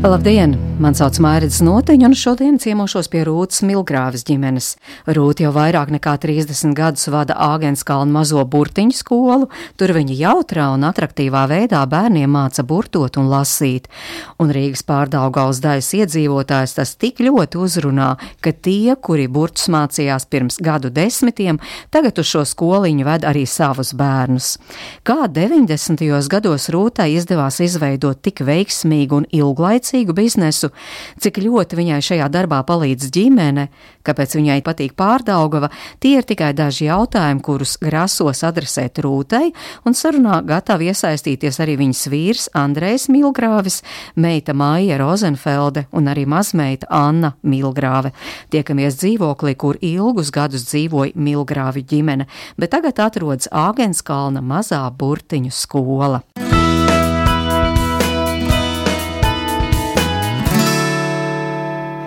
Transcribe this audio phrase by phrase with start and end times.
[0.00, 0.54] Labdien!
[0.80, 4.70] Mani sauc Mārcis Noteņš, un šodien ciemošos pie Rūtas Milgrāvis ģimenes.
[5.04, 10.86] Rūta jau vairāk nekā 30 gadus vada Āgenskalnu mazo burtiņu skolu, tur viņa jautrā un
[10.88, 13.90] atraktīvā veidā bērniem māca burtot un lasīt.
[14.40, 20.62] Un Rīgas pārdaugās daļas iedzīvotājs tas tik ļoti uzrunā, ka tie, kuri burtus mācījās pirms
[20.64, 21.60] gadu desmitiem,
[21.92, 24.54] tagad uz šo skoliņu ved arī savus bērnus.
[25.04, 26.08] Kā 90.
[26.32, 30.70] gados Rūtai izdevās izveidot tik veiksmīgu un ilglaicīgu laicīgu biznesu,
[31.20, 33.68] cik ļoti viņai šajā darbā palīdz ģimene,
[34.06, 39.50] kāpēc viņai patīk pārdaugava, tie ir tikai daži jautājumi, kurus grasos adresēt Rūtai,
[39.84, 43.82] un sarunā gatavi iesaistīties arī viņas vīrs Andrejs Milgrāvis,
[44.16, 48.12] meita Māja Rozenfelde un arī mazmeita Anna Milgrāve.
[48.50, 56.24] Tiekamies dzīvoklī, kur ilgus gadus dzīvoja Milgrāvi ģimene, bet tagad atrodas Āgenskalna mazā burtiņu skola.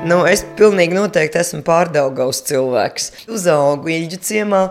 [0.03, 3.05] Nu, es pilnīgi noteikti esmu pārdaugaus cilvēks.
[3.31, 4.65] Uzaugu Ilģu ciemā.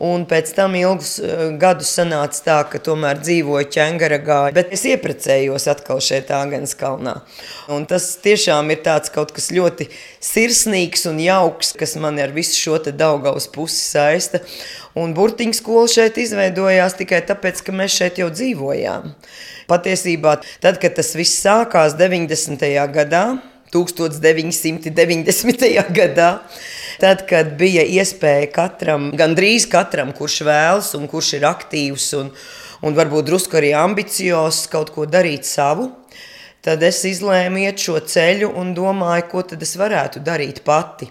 [0.00, 5.66] Un pēc tam ilgus uh, gadus sanāca tā, ka tomēr dzīvoju ķēngaragā, bet es ieprecējos
[5.68, 7.18] atkal šeit Āgenskalnā.
[7.74, 9.90] Un tas tiešām ir tāds kaut kas ļoti
[10.24, 14.40] sirsnīgs un jauks, kas man ar visu šo te Daugavas pusi saista.
[14.96, 19.12] Un burtiņu skola šeit izveidojās tikai tāpēc, ka mēs šeit jau dzīvojām.
[19.68, 22.70] Patiesībā, tad, kad tas viss sākās 90.
[22.94, 23.26] gadā,
[23.74, 25.70] 1990.
[25.96, 26.30] gadā,
[27.02, 32.26] tad, kad bija iespēja katram, gandrīz katram, kurš vēlas un kurš ir aktīvs un,
[32.86, 35.84] un varbūt drusku arī ambiciozs, kaut ko darīt savu.
[36.60, 41.08] Tad es izlēmu iet šo ceļu un domāju, ko tad es varētu darīt pati.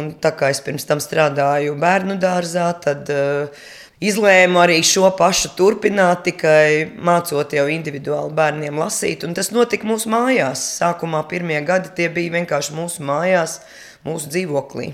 [0.00, 3.66] Un tā kā es pirms tam strādāju bērnu dārzā, tad uh,
[3.96, 9.24] Izlēmu arī šo pašu turpināt, tikai mācot jau individuāli bērniem lasīt.
[9.24, 10.66] Un tas notika mūsu mājās.
[10.82, 13.62] Sākumā pirmie gadi tie bija vienkārši mūsu mājās,
[14.04, 14.90] mūsu dzīvoklī.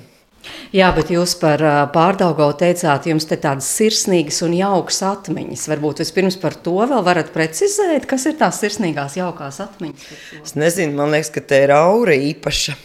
[0.75, 1.63] Jā, bet jūs par
[1.95, 5.67] pārdaugau teicāt, jums te tādas sirsnīgas un jaukas atmiņas.
[5.71, 10.09] Varbūt vispirms par to vēl varat precizēt, kas ir tās sirsnīgās, jaukās atmiņas?
[10.43, 12.79] Es nezinu, man liekas, ka te ir aura īpaša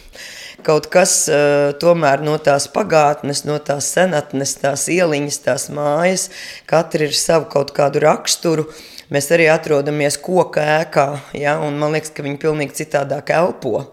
[0.65, 6.29] kaut kas uh, tomēr no tās pagātnes, no tās senatnes, tās ieliņas, tās mājas,
[6.69, 8.67] katra ir savu kaut kādu raksturu.
[9.13, 11.05] Mēs arī atrodamies koka ēkā,
[11.39, 13.85] ja, un man liekas, ka viņi pilnīgi citādāk elpo.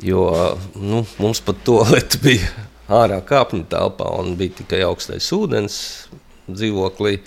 [0.03, 0.27] Jo
[0.75, 2.51] nu, mums pat to lietu bija
[2.91, 5.77] ārā kāpņu telpā un bija tikai augstais ūdens
[6.51, 7.21] dzīvoklī.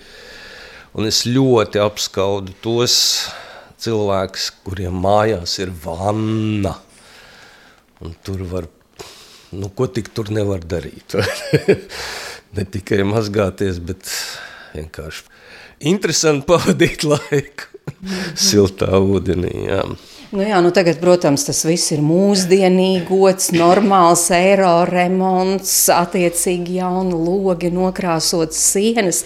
[0.98, 2.96] Un es ļoti apskaudu tos
[3.80, 6.76] cilvēkus, kuriem mājās ir vanna.
[8.04, 8.68] Un tur var,
[9.52, 11.18] nu, ko tik tur nevar darīt.
[12.56, 14.08] ne tikai mazgāties, bet
[14.74, 15.28] vienkārši
[15.90, 17.70] interesanti pavadīt laiku
[18.50, 19.54] siltā ūdenī.
[19.70, 19.84] Jā.
[20.30, 27.72] Nu jā, nu tagad, protams, tas viss ir mūsdienīgots, normāls eiro remonts, attiecīgi jauna logi,
[27.74, 29.24] nokrāsotas sienas.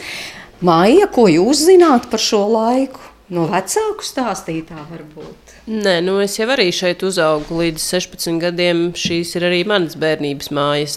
[0.63, 3.01] Māja, ko jūs zināt par šo laiku?
[3.33, 5.56] No vecāku stāstītā varbūt.
[5.68, 8.83] Nē, nu es jau arī šeit uzaugu līdz 16 gadiem.
[8.95, 10.95] Šīs ir arī manas bērnības mājas.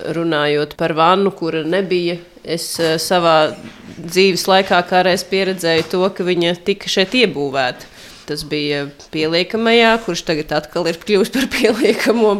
[0.00, 3.52] Runājot par vannu, kura nebija, es uh, savā
[3.98, 7.90] dzīves laikā kādreiz pieredzēju to, ka viņa tika šeit iebūvēta.
[8.30, 12.38] Tas bija pieliekamajā, kurš tagad atkal ir kļuvis par pieliekamo.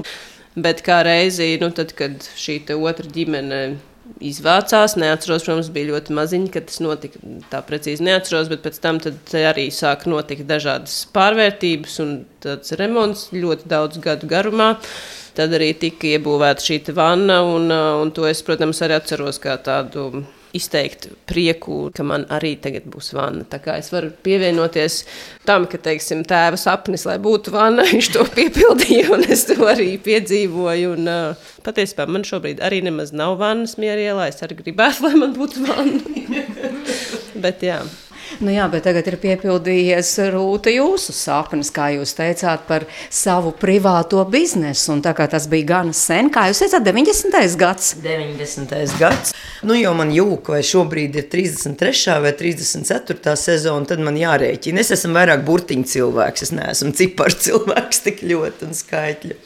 [0.56, 3.60] Bet kā reizi, nu, tad, kad šī otra ģimene
[4.20, 4.96] izvācās.
[5.00, 7.20] Neatceros, protams, bija ļoti maziņi, kad tas notika.
[7.52, 9.00] Tā precīzi neatceros, bet pēc tam
[9.50, 12.12] arī sāka notikt dažādas pārvērtības un
[12.44, 14.74] tāds remonts ļoti daudz gadu garumā.
[15.36, 20.24] Tad arī tika iebūvēta šī vanna, un, un to es, protams, arī atceros kā tādu
[20.56, 23.46] izteikt prieku, ka man arī tagad būs vanna.
[23.48, 25.04] Tā kā es varu pievienoties
[25.48, 29.94] tam, ka, teiksim, tēva sapnis, lai būtu vanna, viņš to piepildīja, un es to arī
[30.02, 30.94] piedzīvoju.
[30.98, 34.30] Un, uh, patiesībā man šobrīd arī nemaz nav vannas mierielā.
[34.30, 36.02] Es arī gribētu, lai man būtu vanna.
[37.44, 37.82] Bet jā.
[38.40, 44.22] Nu jā, bet tagad ir piepildījies rūta jūsu sapnis, kā jūs teicāt, par savu privāto
[44.32, 44.94] biznesu.
[44.94, 47.36] Un tā kā tas bija gana sen, kā jūs teicāt, 90.
[47.60, 47.90] gads.
[48.00, 48.96] 90.
[48.96, 49.34] gads.
[49.60, 52.16] Nu, jau man jūka, vai šobrīd ir 33.
[52.24, 53.36] vai 34.
[53.36, 54.80] sezona, tad man jārēķina.
[54.80, 59.36] Es esmu vairāk burtiņu cilvēks, es neesmu ciparu cilvēks tik ļoti un skaitļu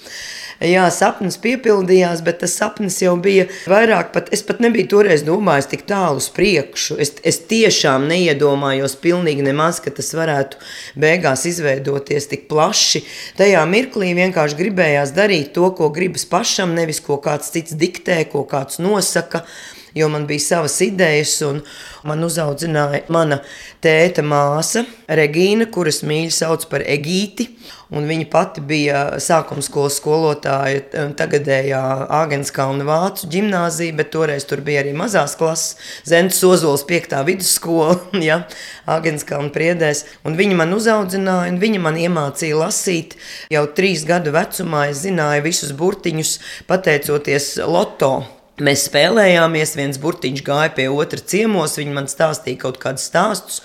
[0.63, 5.71] jā, sapnis piepildījās, bet tas sapnis jau bija vairāk, pat es pat nebiju toreiz domājis
[5.73, 6.99] tik tālu uz priekšu.
[7.03, 10.61] Es, es tiešām neiedomājos pilnīgi nemaz, ka tas varētu
[11.01, 13.05] beigās izveidoties tik plaši.
[13.39, 18.47] Tajā mirklī vienkārši gribējās darīt to, ko gribas pašam, nevis ko kāds cits diktē, ko
[18.49, 19.45] kāds nosaka
[19.95, 21.63] jo man bija savas idejas, un
[22.05, 23.41] man uzaudzināja mana
[23.85, 27.51] tēta māsa Regīna, kuras mīļi sauc par Egīti.
[27.95, 31.81] Un viņa pati bija sākuma skolas skolotāja um, tagadējā
[32.17, 35.77] Āgenskalna vācu ģimnāzija, bet toreiz tur bija arī mazās klases,
[36.09, 37.15] Zentas Ozols 5.
[37.29, 37.99] vidusskola,
[38.29, 38.41] ja,
[38.91, 40.05] Āgenskalna priedēs.
[40.27, 43.19] Un viņa man uzaudzināja, un viņa man iemācīja lasīt.
[43.53, 46.39] Jau trīs gadu vecumā es zināju visus burtiņus,
[46.71, 48.15] pateicoties loto
[48.63, 53.57] Mēs spēlējāmies, viens burtiņš gāja pie otra ciemos, viņi man stāstīja kaut kādus stāstus.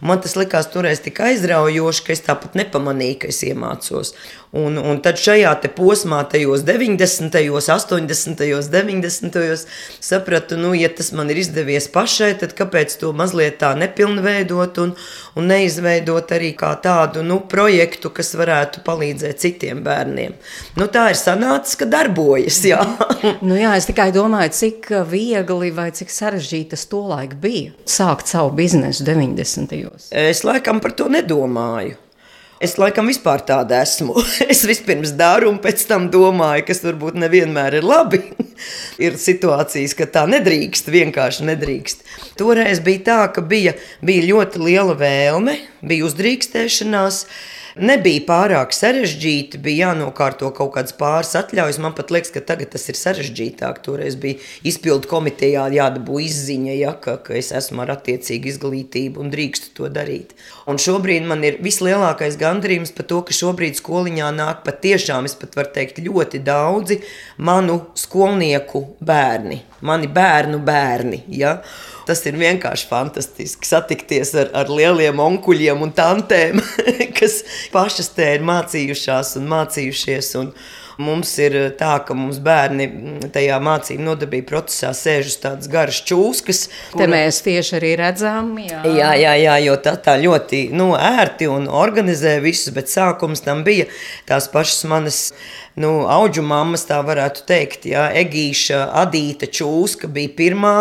[0.00, 4.14] Man tas likās toreiz tik aizraujoši, ka es tāpat nepamanīju, ka es iemācos.
[4.56, 9.66] Un, un tad šajā posmā, tajos 90., 80., 90.
[10.00, 14.94] sapratu, nu, ja tas man ir izdevies pašai, tad kāpēc to mazliet tā nepilnveidot un,
[15.36, 20.38] un neizveidot arī kā tādu nu, projektu, kas varētu palīdzēt citiem bērniem.
[20.80, 22.62] Nu, tā ir sanācis, ka darbojas.
[22.64, 22.80] Jā.
[23.48, 28.54] nu, jā, es tikai domāju, cik viegli vai cik sarežģīti tas tolaik bija sākt savu
[28.56, 29.76] biznesu 90.
[29.76, 30.08] gados.
[30.10, 31.96] Es laikam par to nedomāju.
[32.58, 34.16] Es laikam vispār tāda esmu.
[34.52, 38.22] Es vispirms daru, un pēc tam domāju, kas varbūt nevienmēr ir labi.
[39.06, 42.02] ir situācijas, ka tā nedrīkst, vienkārši nedrīkst.
[42.40, 45.54] Toreiz bija tā, ka bija, bija ļoti liela vēlme,
[45.86, 47.22] bija uzdrīkstēšanās.
[47.78, 51.78] Nebija pārāk sarežģīti, bija jānokārto kaut kādas pāris atļaujas.
[51.82, 53.78] Man pat liekas, ka tagad tas ir sarežģītāk.
[53.84, 59.30] Toreiz bija izpildu komitejā jādabū izziņa, ja, ka, ka es esmu ar attiecīgu izglītību un
[59.34, 60.34] drīkstu to darīt.
[60.70, 65.54] Un šobrīd man ir vislielākais gandarījums par to, ka šobrīd skoliņā nāk patiešām, es pat
[65.58, 66.98] varu teikt, ļoti daudzi
[67.38, 71.22] manu skolnieku bērni, mani bērnu bērni.
[71.38, 71.60] Ja?
[72.08, 76.62] Tas ir vienkārši fantastiski satikties ar, ar lieliem onkuļiem un tantēm,
[77.18, 77.42] kas
[77.74, 80.34] pašas te ir mācījušās un mācījušies.
[80.40, 80.52] Un,
[80.98, 82.88] Mums ir tā, ka mums bērni
[83.30, 86.64] tajā mācību nodarbību procesā sēž uz tādas garas čūskas.
[86.90, 87.06] Te kura...
[87.12, 91.70] mēs tieši arī redzam, jā, jā, jā, jā jo tā, tā ļoti nu, ērti un
[91.70, 93.86] organizē visus, bet sākums tam bija
[94.26, 95.20] tās pašas manas
[95.78, 100.74] nu, auģu mammas, tā varētu teikt, jā, Egīša Adīta Čūska bija pirmā,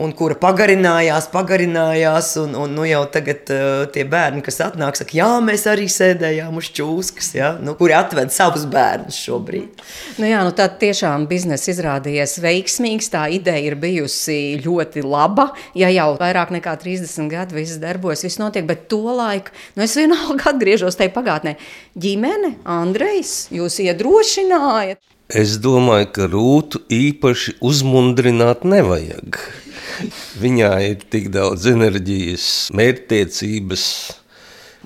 [0.00, 2.32] un kura pagarinājās, pagarinājās.
[2.42, 6.60] Un, un nu, jau tagad uh, tie bērni, kas atnāk, saka, jā, mēs arī sēdējām
[6.60, 7.52] uz čūskas, ja?
[7.62, 9.82] nu, kuri atved savus bērnus šobrīd.
[10.20, 13.10] Nu, jā, nu, tā tiešām biznesa izrādījies veiksmīgs.
[13.12, 15.50] Tā ideja ir bijusi ļoti laba.
[15.78, 19.96] Ja jau vairāk nekā 30 gadu viss darbojas, viss notiek, bet to laiku, nu, es
[19.98, 21.56] vienalga atgriežos tajā pagātnē.
[21.96, 25.00] Ģimene, Andrejs, jūs iedrošinājāt.
[25.26, 29.40] Es domāju, ka rūtu īpaši uzmundrināt nevajag.
[30.42, 33.84] Viņā ir tik daudz enerģijas, mērķtiecības.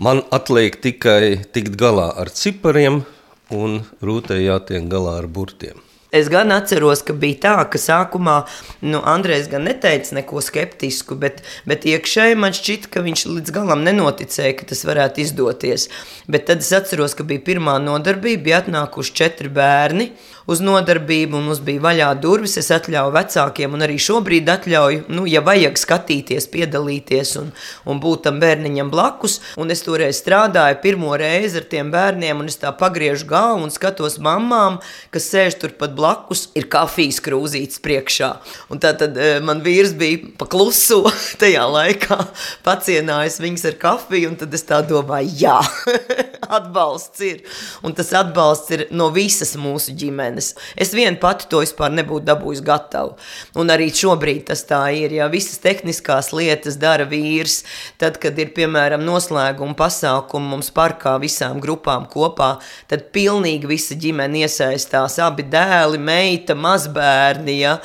[0.01, 3.03] Man atliek tikai tikt galā ar cipariem,
[3.51, 5.81] un rūtē jātiek galā ar burtiem.
[6.11, 8.41] Es gan atceros, ka bija tā, ka sākumā
[8.83, 11.39] nu, Andrejs gan neteica neko skeptisku, bet,
[11.71, 15.87] bet iekšēji man šķita, ka viņš līdz galam nenoticēja, ka tas varētu izdoties.
[16.27, 20.11] Bet tad es atceros, ka bija pirmā nodarbība, bija atnākuši četri bērni
[20.49, 22.57] uz nodarbību, mums bija vaļā durvis.
[22.61, 27.51] Es atļauju vecākiem, un arī šobrīd atļauju, nu, ja vajag skatīties, piedalīties un,
[27.89, 29.39] un būt tam bērniņam blakus.
[29.61, 33.75] Un es toreiz strādāju pirmo reizi ar tiem bērniem, un es tā pagriežu galvu un
[33.75, 34.81] skatos mamām,
[35.15, 38.33] kas sēž turpat blakus, ir kafijas krūzītes priekšā.
[38.73, 41.03] Un tā tad e, man vīrs bija pakluso
[41.43, 42.21] tajā laikā,
[42.67, 45.59] pacienājis viņas ar kafiju, un tad es tā domāju, jā,
[46.61, 47.43] atbalsts ir.
[47.87, 50.55] Un tas atbalsts ir no visas mūsu ģimenes ģimenes.
[50.77, 53.17] Es vien pati to vispār nebūtu dabūjusi gatavu.
[53.59, 55.13] Un arī šobrīd tas tā ir.
[55.13, 57.65] Ja visas tehniskās lietas dara vīrs,
[57.99, 62.59] tad, kad ir piemēram noslēguma pasākumi mums parkā visām grupām kopā,
[62.89, 65.19] tad pilnīgi visa ģimene iesaistās.
[65.21, 67.61] Abi dēli, meita, mazbērni.
[67.61, 67.79] Ja?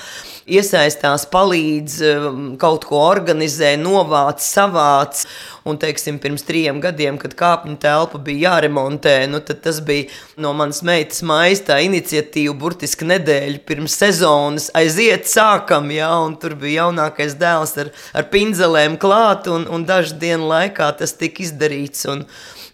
[0.45, 5.23] Iesaistās, palīdz, um, kaut ko organizē, novāc, savāc.
[5.65, 10.83] Un, teiksim, pirms trim gadiem, kad kāpņu telpa bija jāremontē, nu, tas bija no manas
[10.85, 17.33] meitas maijas tā iniciatīva, burtiski nedēļu pirms sezonas aiziet, sākam, jā, un tur bija jaunākais
[17.41, 22.05] dēls ar, ar pinzelēm klāt, un, un dažu dienu laikā tas tika izdarīts.
[22.13, 22.27] Un,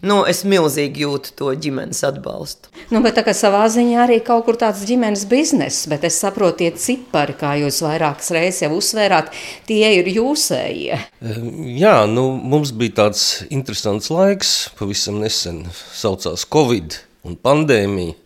[0.06, 2.72] nu, es milzīgi jūtu to ģimenes atbalstu.
[2.92, 6.62] Nu, bet tā kā savā ziņā arī kaut kur tāds ģimenes bizness, bet es saprotu,
[6.62, 9.30] tie cipari, kā jūs vairākas reizes jau uzsvērāt,
[9.68, 10.98] tie ir jūsējie.
[11.78, 18.18] Jā, nu, mums bija tāds interesants laiks, pavisam nesen saucās Covid un pandēmija,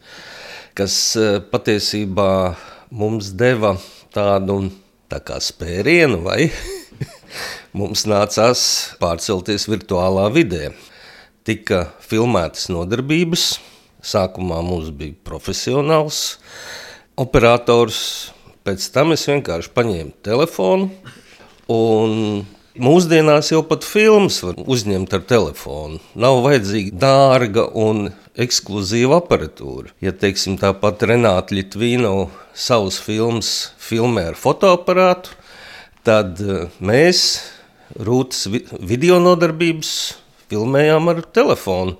[0.76, 2.30] kas eh, patiesībā
[2.96, 3.76] mums deva
[4.16, 4.70] tādu
[5.10, 6.48] tā kā spērienu, vai
[7.78, 8.60] mums nācās
[9.00, 10.70] pārcelties virtuālā vidē.
[11.46, 13.44] Tika filmētas nodarbības,
[14.02, 16.40] sākumā mums bija profesionāls
[17.16, 18.00] operators,
[18.66, 20.90] pēc tam es vienkārši paņēmu telefonu
[22.76, 25.96] Mūsdienās jau pat filmas var uzņemt ar telefonu.
[26.12, 29.94] Nav vajadzīga dārga un ekskluzīva aparatūra.
[30.04, 32.10] Ja teiksim, tāpat Renāta Litvīna
[32.52, 35.32] savus filmas filmē ar fotoaparātu,
[36.04, 37.22] tad eh, mēs
[37.96, 38.44] rūtas
[38.76, 39.96] video nodarbības
[40.52, 41.96] filmējām ar telefonu.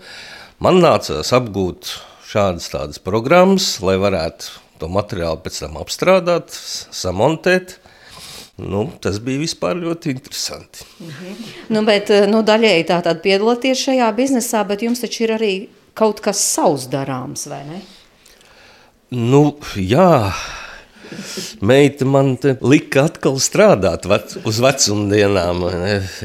[0.63, 6.55] Man nācās apgūt šādas tādas programmas, lai varētu to materiālu pēc tam apstrādāt,
[6.95, 7.79] samontēt.
[8.57, 10.87] Nu, tas bija vispār ļoti interesanti.
[11.01, 11.35] Mhm.
[11.77, 15.55] Nu, bet, eh, nu, daļēji tā tad piedalāties šajā biznesā, bet jums taču ir arī
[15.95, 17.83] kaut kas savs darāms, vai ne?
[19.11, 20.33] Nu, jā.
[21.61, 25.65] Meita man lika atkal strādāt vec, uz vecumdienām.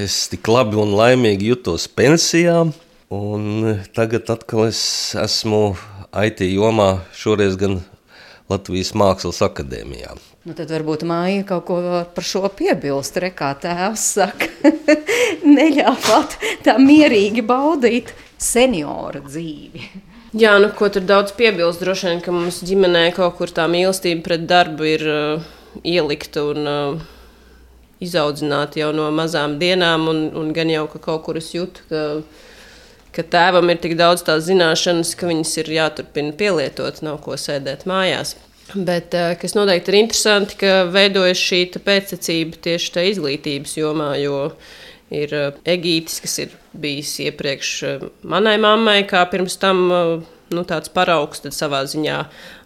[0.01, 2.63] Es tik labi un laimīgi jutos pensijā,
[3.11, 3.47] un
[3.95, 4.81] tagad atkal es
[5.19, 5.63] esmu
[6.11, 7.79] IT jomā, šoreiz gan
[8.51, 10.17] Latvijas Mākslas akadēmijā.
[10.41, 11.79] Nu, tad varbūt māja kaut ko
[12.15, 13.19] par šo piebilst.
[13.21, 14.49] Re, kā tēvs saka,
[15.57, 18.09] neļāvāt tā mierīgi baudīt
[18.41, 19.85] senioru dzīvi.
[20.31, 21.81] Jā, nu, ko tur daudz piebilst.
[21.83, 25.49] Droši vien, ka mums ģimenē kaut kur tā mīlestība pret darbu ir uh,
[25.83, 27.01] ielikta un uh,
[27.99, 30.07] izaudzināta jau no mazām dienām.
[30.07, 32.05] Un, un gan jau ka kaut kur es jūtu, ka,
[33.17, 37.83] ka tēvam ir tik daudz tās zināšanas, ka viņas ir jāturpina pielietot, nav ko sēdēt
[37.89, 38.37] mājās.
[38.75, 44.53] Bet eh, kas noteikti ir interesanti, ka veidojas šī pēctecība tieši tajā izglītības jomā, jo
[45.11, 49.83] ir eh, Egītis, kas ir bijis iepriekš eh, manai mammai, kā pirms tam
[50.51, 52.17] nu, tāds paraugs savā ziņā.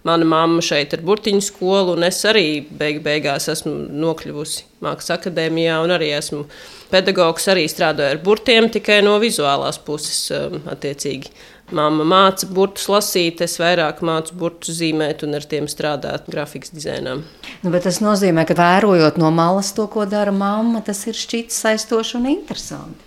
[0.06, 3.74] Mana mamma šeit ir burtiņu skola, un es arī beig beigās esmu
[4.04, 6.44] nokļuvusi Mākslas akadēmijā, un arī esmu
[6.92, 10.30] pedagogs, arī strādāju ar burtiem, tikai no vizuālās puses
[10.70, 11.34] attiecīgi
[11.74, 17.16] Māma māca burtus lasīt, es vairāk mācu burtus zīmēt un ar tiem strādāt grafikas dizainā.
[17.64, 22.20] Nu, tas nozīmē, ka vērojot no malas to, ko dara mamma, tas ir šķits saistoši
[22.20, 23.02] un interesanti.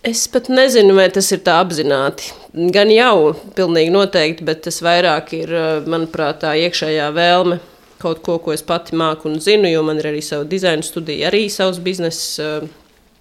[0.00, 2.30] Es pat nezinu, vai tas ir tā apzināti.
[2.72, 5.52] Gan jau, pilnīgi noteikti, bet tas vairāk ir,
[5.84, 7.60] manuprāt, tā iekšējā vēlme
[8.00, 11.28] kaut ko, ko es pati māku un zinu, jo man ir arī sava dizaina studija,
[11.28, 12.62] arī savs biznesa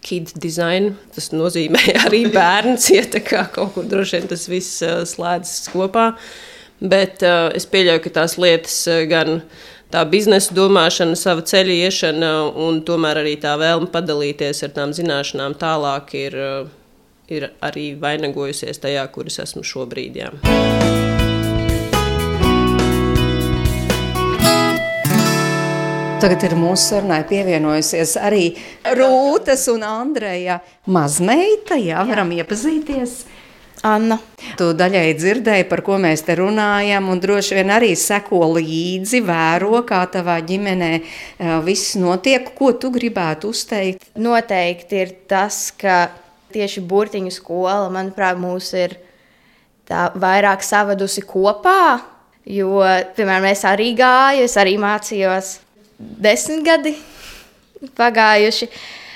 [0.05, 0.93] Kid design.
[1.15, 5.71] Tas nozīmē arī bērns, ja tā kā kaut kur droši vien tas viss uh, slēdzas
[5.73, 6.11] kopā.
[6.79, 9.41] Bet uh, es pieļauju, ka tās lietas uh, gan
[9.91, 12.31] tā biznesa domāšana, sava ceļa iešana
[12.67, 16.37] un tomēr arī tā vēlme padalīties ar tām zināšanām tālāk ir,
[17.27, 20.21] ir arī vainagojusies tajā, kur es esmu šobrīd.
[20.21, 20.98] Jā.
[26.19, 28.49] Tagad ir mūsu sarunai pievienojusies arī
[28.97, 30.57] Rūtas un Andreja
[30.91, 31.77] mazmeita.
[31.79, 32.43] Jā, varam jā.
[32.43, 33.13] iepazīties.
[33.87, 34.17] Anna.
[34.59, 39.79] Tu daļai dzirdēji, par ko mēs te runājam, un droši vien arī seko līdzi, vēro,
[39.87, 42.51] kā tavā ģimenē eh, viss notiek.
[42.57, 44.03] Ko tu gribētu uzteikt?
[44.19, 46.09] Noteikti ir tas, ka
[46.51, 48.97] tieši burtiņu skola, manuprāt, mūs ir
[49.87, 52.01] tā vairāk savadusi kopā.
[52.43, 52.83] Jo,
[53.15, 55.55] piemēram, es arī gāju, es arī mācījos
[55.99, 56.95] desmit gadi
[57.99, 58.69] pagājuši.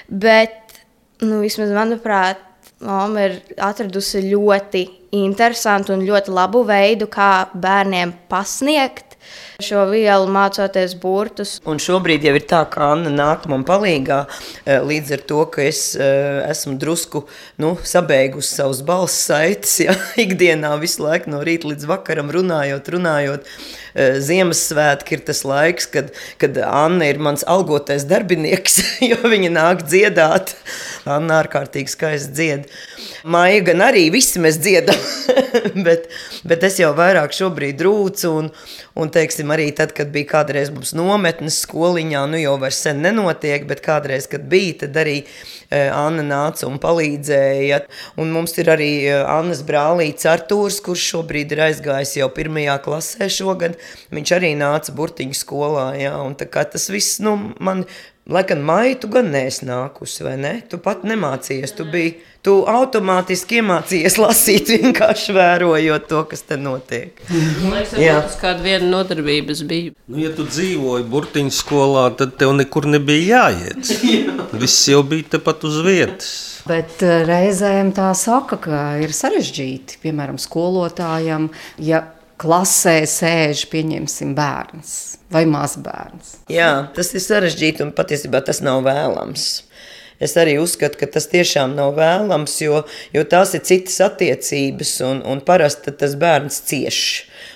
[0.07, 0.81] Bet,
[1.23, 2.41] nu, vismaz manuprāt,
[2.83, 4.81] Mama ir atradusi ļoti
[5.15, 9.15] interesantu un ļoti labu veidu, kā bērniem pasniegt
[9.63, 11.55] šo vielu, mācoties burtus.
[11.69, 14.19] Un šobrīd jau ir tā, ka Anna nāk man palīdzīgā,
[14.89, 17.25] līdz ar to, ka es esmu drusku
[17.61, 23.49] nu, sabeigusi savus balss saites, ja ikdienā visu laiku no rīta līdz vakaram runājot, runājot.
[23.93, 26.09] Ziemassvētki ir tas laiks, kad,
[26.41, 28.79] kad Anna ir mans algotais darbinieks,
[29.11, 30.55] jo viņa nāk dziedāt.
[31.05, 32.69] Anna ārkārtīgi skaisti dzied.
[33.23, 34.97] Maija gan arī visi mēs dziedam,
[35.87, 36.09] bet,
[36.47, 38.49] bet es jau vairāk šobrīd rūcu un,
[38.99, 43.67] un teiksim, arī tad, kad bija kādreiz mums nometnes skoliņā, nu jau vairs sen nenotiek,
[43.69, 45.21] bet kādreiz, kad bija, tad arī
[45.73, 47.79] Anna nāca un palīdzēja.
[48.21, 48.91] Un mums ir arī
[49.21, 53.77] Annas brālīts Artūrs, kurš šobrīd ir aizgājis jau pirmajā klasē šogad.
[54.13, 57.85] Viņš arī nāca burtiņu skolā, jā, un tā kā tas viss, nu, man,
[58.29, 60.53] lai gan maiju tu gan neesi nākusi, vai ne?
[60.69, 62.13] Tu pat nemācījies, tu biji,
[62.45, 67.19] tu automātiski iemācījies lasīt, vienkārši vērojot to, kas te notiek.
[67.99, 68.21] Jā.
[68.23, 69.95] tas kāda viena nodarbības bija.
[70.07, 73.93] Nu, ja tu dzīvoji burtiņu skolā, tad tev nekur nebija jāiet.
[74.63, 76.33] Viss jau bija tepat uz vietas.
[76.67, 81.51] Bet eh, reizēm tā saka, ka ir sarežģīti, piemēram, skolotājam,
[81.83, 82.05] ja
[82.43, 84.95] klasē sēž, pieņemsim, bērns
[85.33, 86.37] vai mazbērns.
[86.51, 89.63] Jā, tas ir sarežģīti un patiesībā tas nav vēlams.
[90.23, 92.83] Es arī uzskatu, ka tas tiešām nav vēlams, jo,
[93.15, 96.99] jo tās ir citas attiecības, un, un parasti tas bērns cieš.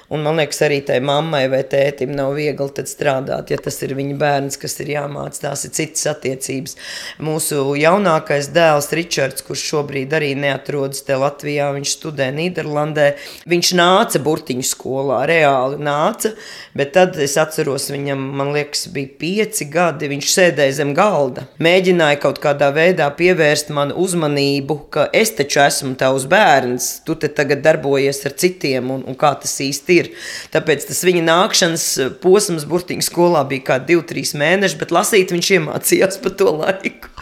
[0.08, 4.14] Un man liekas, arī tai mammai vai tētim nav viegli strādāt, ja tas ir viņa
[4.20, 5.42] bērns, kas ir jāmācās.
[5.44, 6.78] Tās ir citas attiecības.
[7.24, 13.08] Mūsu jaunākais dēls, Ričards, kurš šobrīd arī neatrodas te Latvijā, viņš studē Nīderlandē.
[13.52, 16.32] Viņš nāca burtiņu skolā, reāli nāca,
[16.78, 20.08] bet tad es atceros, viņam, man liekas, bija pieci gadi.
[20.14, 25.94] Viņš sēdēja zem galda, mēģināja kaut kādā veidā pievērst manu uzmanību, ka es taču esmu
[26.00, 29.97] tavs bērns, tu te tagad darbojies ar citiem un, un kā tas īsti ir.
[30.54, 31.86] Tāpēc tas viņa nākšanas
[32.24, 37.14] posms burtiņu skolā bija kā divi, trīs mēneši, bet lasīt viņš iemācījās pa to laiku.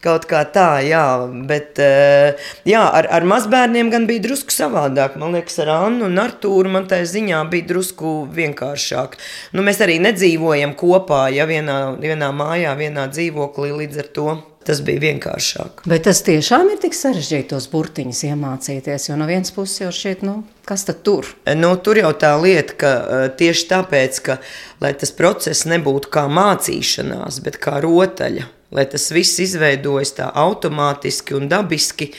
[0.00, 5.18] Kaut kā tā, jā, bet eh, jā, ar, ar mazbērniem gan bija drusku savādāk.
[5.20, 9.18] Man liekas, ar Annu un Artūru man tā ziņā bija drusku vienkāršāk.
[9.52, 14.40] Nu, mēs arī nedzīvojam kopā, ja vienā, vienā mājā, vienā dzīvoklī līdz ar to.
[14.68, 15.86] Tas bija vienkāršāk.
[15.88, 20.20] Bet tas tiešām ir tik sarežģīti tos burtiņus iemācīties, jo no vienas puses jau šķiet,
[20.28, 20.34] nu,
[20.68, 21.30] kas tad tur?
[21.56, 24.36] Nu, tur jau tā lieta, ka eh, tieši tāpēc, ka
[24.84, 28.44] lai tas process nebūtu kā mācīšanās, bet kā rotaļa,
[28.76, 32.10] lai tas viss izveidojas tā automātiski un dabiski,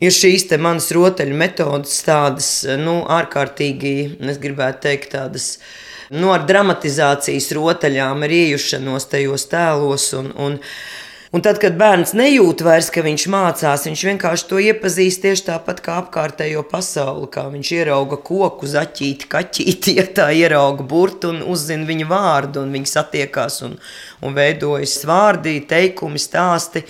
[0.00, 2.48] ir šīs manas rotaļu metodas tādas,
[2.80, 3.92] nu, ārkārtīgi,
[4.32, 5.50] es gribētu teikt, tādas,
[6.16, 10.58] nu, ar dramatizācijas rotaļām, ar iejušanos tajos tēlos un, un
[11.28, 15.82] Un tad, kad bērns nejūt vairs, ka viņš mācās, viņš vienkārši to iepazīst tieši tāpat
[15.84, 17.28] kā apkārtējo pasauli.
[17.34, 22.72] Kā viņš ierauga koku, zaķīti, kaķīti, ja tā ierauga burtu un uzzina viņa vārdu, un
[22.72, 23.76] viņi satiekās un,
[24.24, 26.86] un veidojas vārdi, teikumi, stāsti.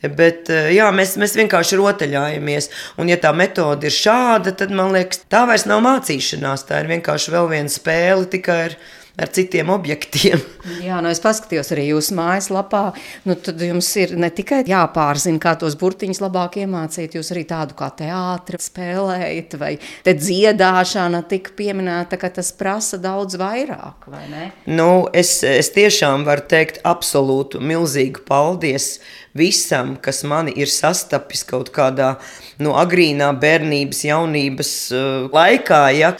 [0.00, 2.70] Bet jā, mēs, mēs vienkārši rotaļājamies.
[3.00, 6.68] Un, ja tā metode ir šāda, tad man liekas, tā vairs nav mācīšanās.
[6.68, 8.80] Tā ir vienkārši vēl viena spēle tikai ar
[9.20, 10.40] ar citiem objektiem.
[10.88, 12.82] Jā, nu es paskatījos arī jūsu mājaslapā.
[13.28, 17.76] Nu, tad jums ir ne tikai jāpārzina, kā tos burtiņus labāk iemācīt, jūs arī tādu
[17.78, 19.72] kā teātri spēlējat, vai
[20.06, 24.50] te dziedāšana tika pieminēta, ka tas prasa daudz vairāk, vai ne?
[24.70, 28.96] Nu, es, es tiešām varu teikt absolūtu milzīgu paldies
[29.36, 32.14] visam, kas mani ir sastapis kaut kādā
[32.62, 35.82] nu, agrīnā bērnības, jaunības uh, laikā.
[35.96, 36.14] Ja,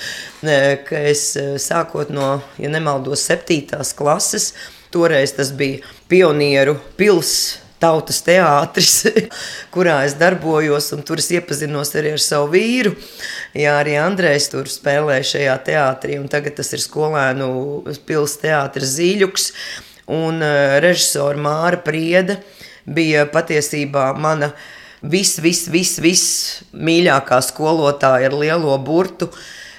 [0.87, 4.53] ka es uh, sākot no, ja nemaldos, septītās klases,
[4.95, 9.07] toreiz tas bija pionieru pilsēta tautas teātris,
[9.75, 12.93] kurā es darbojos, un tur es iepazinos arī ar savu vīru.
[13.57, 17.49] Jā, arī Andrejs tur spēlēja šajā teātrī, un tagad tas ir skolēnu
[18.05, 19.47] pilsētas teātris Zīļuks
[20.13, 20.45] un
[20.85, 22.37] režisora Māra Prieda
[22.87, 24.53] bija patiesībā mana
[25.03, 26.25] vis, vis, vis, vis
[26.73, 29.31] mīļākā skolotāja ar lielo burtu.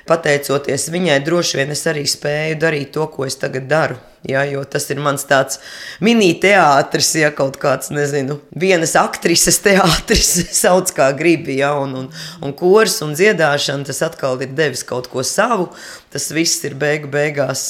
[0.09, 3.99] Pateicoties viņai, droši vien es arī spēju darīt to, ko es tagad daru.
[4.27, 5.57] Ja, jo tas ir mans tāds
[6.03, 10.29] mini-teātris, ja kaut kāds, nezinu, vienas aktrises teātris,
[10.61, 12.11] sauc kā gribi, ja, un, un,
[12.41, 15.71] un kurs un dziedāšana, tas atkal ir devis kaut ko savu.
[16.13, 17.63] Tas viss ir beigu beigās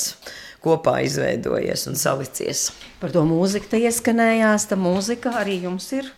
[0.61, 2.69] kopā izveidojies un salicies.
[3.01, 6.09] Par to mūziku te ieskanējās, tā mūzika arī jums ir.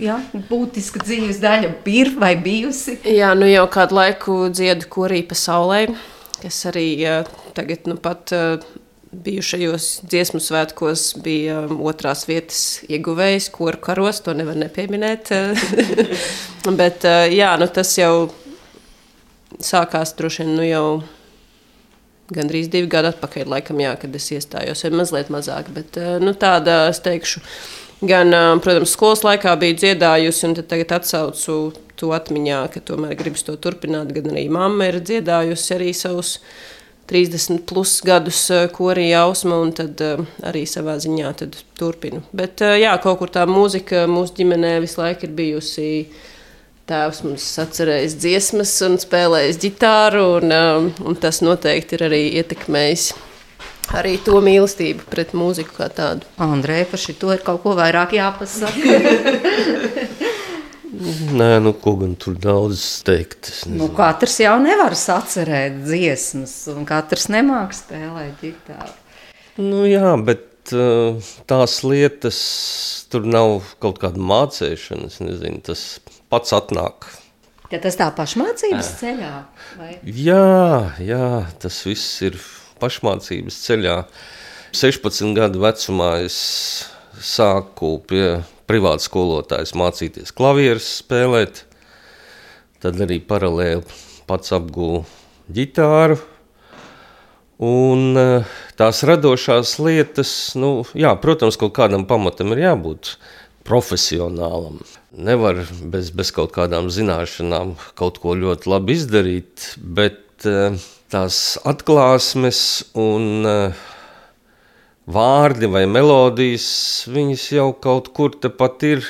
[0.00, 0.16] Jā,
[0.48, 2.98] būtiska dzīves daļa ir vai bijusi.
[3.08, 5.86] Jā, nu jau kādu laiku dziedu korī pasaulē,
[6.40, 6.88] kas arī
[7.56, 8.32] tagad nu pat
[9.16, 15.32] bijušajos dziesmu svētkos bija otrās vietas ieguvējs, koru karos, to nevar nepieminēt.
[16.80, 18.28] Bet jā, nu tas jau
[19.62, 20.86] sākās droši vien nu jau
[22.34, 25.70] gandrīz divi gadi atpakaļ, laikam, jā, kad es iestājos, vai mazliet mazāk.
[25.74, 27.42] Bet uh, nu, tāda, es teikšu,
[28.06, 31.58] gan, uh, protams, skolas laikā biju dziedājusi, un tagad atsaucu
[31.96, 36.36] to atmiņā, ka tomēr gribas to turpināt, gan arī mamma ir dziedājusi arī savus
[37.06, 40.00] 30 plus gadus eh, korī jausma, un tad
[40.42, 41.28] arī savā ziņā
[41.78, 42.24] turpinu.
[42.34, 45.86] Bet jā, kaut kur tā mūzika mūsu ģimenē visu laiku ir bijusi.
[46.86, 53.08] Tēvs mums atcerējis dziesmas un spēlējis ģitāru, un, um, un tas noteikti ir arī ietekmējis
[53.94, 56.26] arī to mīlestību pret mūziku kā tādu.
[56.42, 58.96] Andrei, par šito ir kaut ko vairāk jāpasaka.
[61.36, 63.50] Nē, nu, ko gan tur daudz teikt.
[63.68, 68.94] Nu, katrs jau nevar atcerēt dziesmas, un katrs nemāks spēlēt ģitāru.
[69.60, 71.18] Nu, jā, bet uh,
[71.50, 72.38] tās lietas
[73.12, 75.10] tur nav kaut kāda mācīšana.
[75.26, 75.84] Nezinu, tas
[76.32, 77.08] pats atnāk.
[77.72, 79.32] Ja tas tā pašmācības ceļā?
[79.78, 79.92] Vai?
[80.04, 81.28] Jā, jā,
[81.62, 82.38] tas viss ir
[82.82, 83.96] pašmācības ceļā.
[84.76, 86.36] 16 gadu vecumā es
[87.16, 88.26] sāku pie
[88.68, 91.64] privāts skolotājs mācīties klavierus spēlēt.
[92.82, 93.82] Tad arī paralēli
[94.28, 95.04] pats apgūlu
[95.50, 96.18] ģitāru.
[97.66, 103.14] Un eh, tās radošās lietas, nu, jā, protams, kaut kādam pamatam ir jābūt
[103.66, 104.78] profesionālam.
[105.16, 110.78] Nevar bez, bez kaut kādām zināšanām kaut ko ļoti labi izdarīt, bet eh,
[111.12, 112.60] tās atklāsmes
[112.98, 113.84] un uh,
[115.06, 119.04] vārdi vai melodijas, viņas jau kaut kur tepat ir.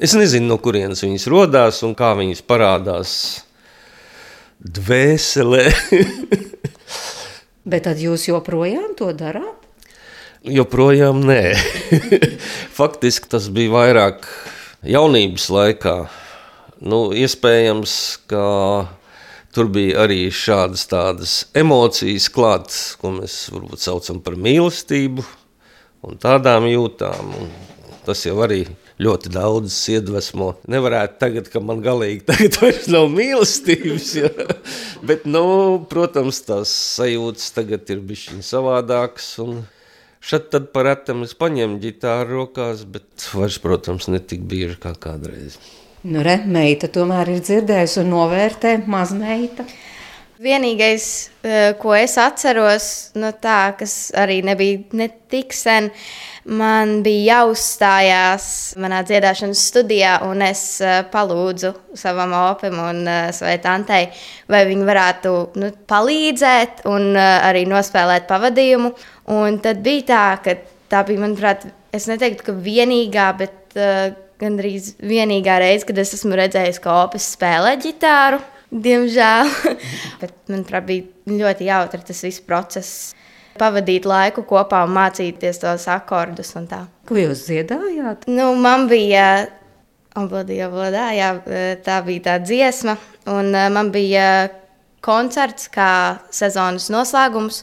[0.00, 3.14] Es nezinu, no kurienes viņas radās un kā viņas parādās
[4.62, 5.66] dvēselē.
[7.70, 9.61] Bet tad jūs joprojām to darāt?
[10.42, 11.42] Joprojām nē.
[12.78, 14.26] Faktiski tas bija vairāk
[14.82, 15.96] jaunības laikā.
[16.82, 17.94] Nu, iespējams,
[18.26, 18.42] ka
[19.52, 25.24] Tur bija arī šādas tādas emocijas klātas, ko mēs varbūt saucam par mīlestību
[26.08, 27.34] un tādām jūtām.
[27.36, 27.50] Un
[28.06, 28.62] tas jau arī
[28.96, 30.54] ļoti daudz iedvesmo.
[30.72, 34.32] Nevarētu tagad, ka man galīgi tagad vairs nav mīlestības, ja?
[35.10, 35.44] bet, nu,
[35.90, 39.60] protams, tās sajūtas tagad ir bišķiņ savādākas un
[40.22, 45.58] šad tad paretam es paņemu ģitāru rokās, bet vairs, protams, netik bieži kā kādreiz.
[46.02, 49.66] Nu, re, meita tomēr ir dzirdējusi un novērtē mazmeita.
[50.42, 51.04] Vienīgais,
[51.46, 55.92] eh, ko es atceros, no tā, kas arī nebija ne tik sen,
[56.44, 58.46] man bija jāuzstājās
[58.82, 64.08] manā dziedāšanas studijā, un es eh, palūdzu savam opim un eh, savai tantei,
[64.50, 68.94] vai viņi varētu nu, palīdzēt un arī nospēlēt pavadījumu.
[69.32, 70.56] Un tad bija tā, ka
[70.92, 73.78] tā bija, manuprāt, es neteiktu, ka vienīgā, bet
[74.42, 78.42] gandrīz vienīgā reize, kad es esmu redzējis, ka opis spēlē ģitāru.
[78.72, 79.50] Diemžēl.
[80.22, 83.10] Bet, manuprāt, bija ļoti jautri tas viss process.
[83.60, 86.54] Pavadīt laiku kopā un mācīties tos akordus.
[87.08, 88.24] Ko jūs dziedājāt?
[88.30, 89.26] Nu, man bija
[90.12, 91.28] Oblādija, oblādā, jā,
[91.80, 92.98] tā bija tā dziesma,
[93.32, 94.50] un eh, man bija
[95.00, 97.62] koncerts kā sezonas noslēgums.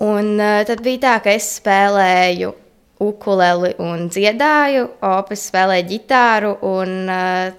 [0.00, 2.54] Un eh, tad bija tā, ka es spēlēju
[3.04, 7.50] ukuleli un dziedāju, opis spēlēja ģitāru un uh,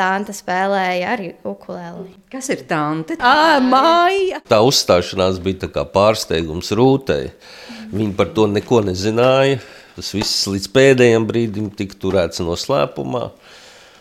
[0.00, 2.14] Tante spēlēja arī ukuleli.
[2.32, 3.18] Kas ir tante?
[3.20, 4.38] Ah, māja!
[4.48, 7.26] Tā uzstāšanās bija tā pārsteigums Rūtei.
[7.92, 9.58] Viņa par to neko nezināja.
[9.98, 13.26] Tas viss līdz pēdējiem brīdim tika turēts noslēpumā.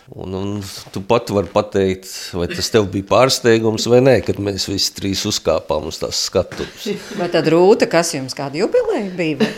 [0.10, 4.66] Un, un tu pat vari pateikt, vai tas tev bija pārsteigums vai nē, kad mēs
[4.66, 6.88] visi trīs uzkāpām uz tās skatuves.
[7.20, 9.50] Vai tad rūta, kas jums kāda jubileja bija?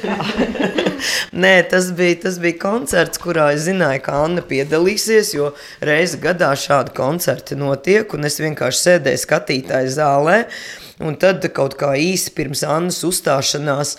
[1.44, 6.52] nē, tas bija, tas bija koncerts, kurā es zināju, ka Anna piedalīsies, jo reizi gadā
[6.60, 10.38] šādi koncerti notiek, un es vienkārši sēdēju skatītāju zālē,
[11.02, 13.96] Un tad kaut kā īsi pirms Annas uzstāšanās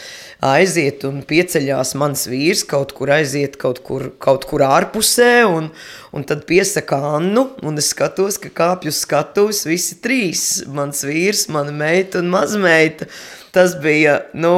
[0.47, 5.71] aiziet un pieceļās mans vīrs kaut kur aiziet kaut kur, kaut kur ārpusē un,
[6.15, 11.75] un tad piesaka Annu un es skatos, ka kāpju skatus visi trīs, mans vīrs, mana
[11.75, 13.11] meita un mazmeita.
[13.53, 14.55] Tas bija, nu,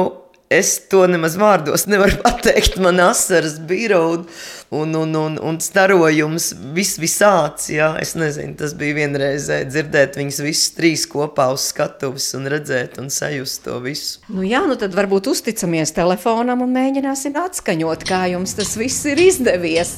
[0.53, 2.77] es to nemaz vārdos nevaru pateikt.
[2.81, 4.25] Man asaras bija un,
[4.81, 7.69] un, un, un, un starojums vis, visāds.
[7.73, 7.93] Jā.
[8.01, 13.11] Es nezinu, tas bija vienreizē dzirdēt viņus visus trīs kopā uz skatuves un redzēt un
[13.13, 14.21] sajust to visu.
[14.29, 19.21] Nu jā, nu tad varbūt uzticamies telefonam un mēģināsim atskaņot, kā jums tas viss ir
[19.29, 19.97] izdevies.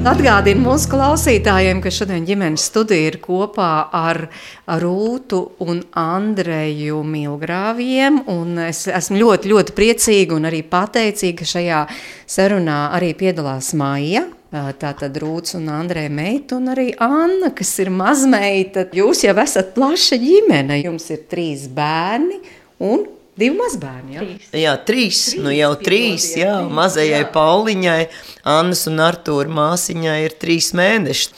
[0.00, 4.22] Atgādinu mūsu klausītājiem, ka šodien ģimenes studija ir kopā ar
[4.80, 8.22] Rūtu un Andreju Milgrāviem.
[8.32, 11.82] Un es esmu ļoti, ļoti priecīga un arī pateicīga, ka šajā
[12.24, 14.24] sarunā arī piedalās Maija.
[14.50, 18.88] Tātad Rūts un Andrei meita un arī Anna, kas ir mazmeita.
[18.96, 22.40] Jūs jau esat plaša ģimene, jums ir trīs bērni
[22.88, 23.04] un
[23.40, 24.16] Divi mazbērni.
[24.16, 24.24] Ja?
[24.24, 24.48] Trīs.
[24.52, 25.20] Jā, trīs.
[25.30, 25.42] trīs.
[25.44, 26.30] Nu jau trīs.
[26.36, 27.28] Jā, trīs mazajai jā.
[27.34, 28.00] Pauliņai,
[28.58, 31.30] Annas un Artūra māsiņai ir trīs mēneši.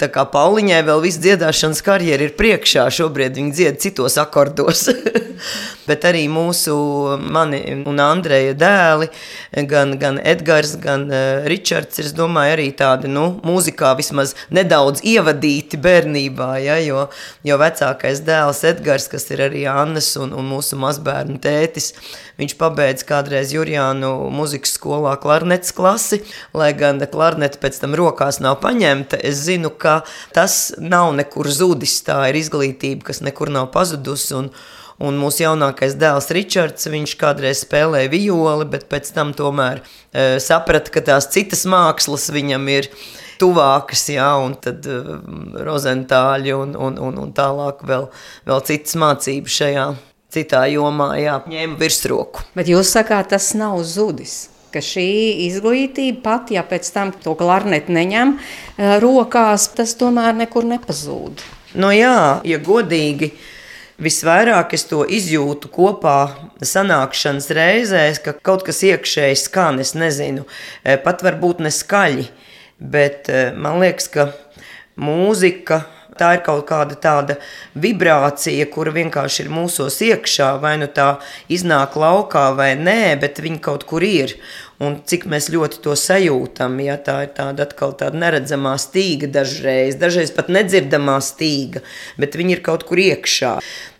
[0.00, 4.86] Tā kā Pauliņai vēl viss dziedāšanas karjera ir priekšā, šobrīd viņa dzied citos akordos.
[5.86, 6.74] Bet arī mūsu
[7.22, 9.06] mani un Andreja dēli,
[9.70, 15.78] gan, gan Edgars, gan uh, Ričards, ir, domāju, arī tādi, nu, mūzikā vismaz nedaudz ievadīti
[15.82, 17.06] bērnībā, ja, jo,
[17.46, 21.92] jo vecākais dēls Edgars, kas ir arī Annas un, un mūsu mazbērnu tētis,
[22.40, 26.22] viņš pabeidz kādreiz Jurjānu muzikas skolā klarnetes klasi,
[26.56, 30.00] lai gan klarnete pēc tam rokās nav paņemta, es zinu, ka ka
[30.34, 32.00] tas nav nekur zudis.
[32.06, 34.34] Tā ir izglītība, kas nekur nav pazudusi.
[34.38, 34.50] Un,
[35.02, 40.92] un mūsu jaunākais dēls Ričards, viņš kādreiz spēlēja violi, bet pēc tam tomēr e, saprata,
[40.92, 42.90] ka tās citas mākslas viņam ir
[43.40, 45.16] tuvākas, jā, un tad uh,
[45.66, 48.08] rozentāļi un, un, un, un tālāk vēl,
[48.48, 49.86] vēl citas mācības šajā
[50.32, 52.46] citā jomā, jā, ņēma virsroku.
[52.56, 54.46] Bet jūs sakāt, tas nav zudis.
[54.76, 55.08] Ka šī
[55.46, 61.40] izglītība, pat ja pēc tam to klarnetu neņem eh, rokās, tas tomēr nekur nepazūd.
[61.80, 63.30] Nu jā, ja godīgi,
[63.96, 66.18] visvairāk es to izjūtu kopā
[66.60, 70.44] sanākšanas reizēs, ka kaut kas iekšēji skan, es nezinu,
[70.84, 72.28] eh, pat varbūt neskaļi,
[72.76, 74.28] bet eh, man liekas, ka
[75.00, 75.86] mūzika
[76.16, 77.34] Tā ir kaut kāda tāda
[77.76, 81.18] vibrācija, kura vienkārši ir mūsos iekšā, vai nu tā
[81.52, 84.32] iznāk laukā vai nē, bet viņa kaut kur ir.
[84.82, 89.96] Un cik mēs ļoti to sajūtam, ja tā ir tāda atkal tāda neredzamā stīga dažreiz,
[90.00, 91.80] dažreiz pat nedzirdamā stīga,
[92.20, 93.54] bet viņi ir kaut kur iekšā.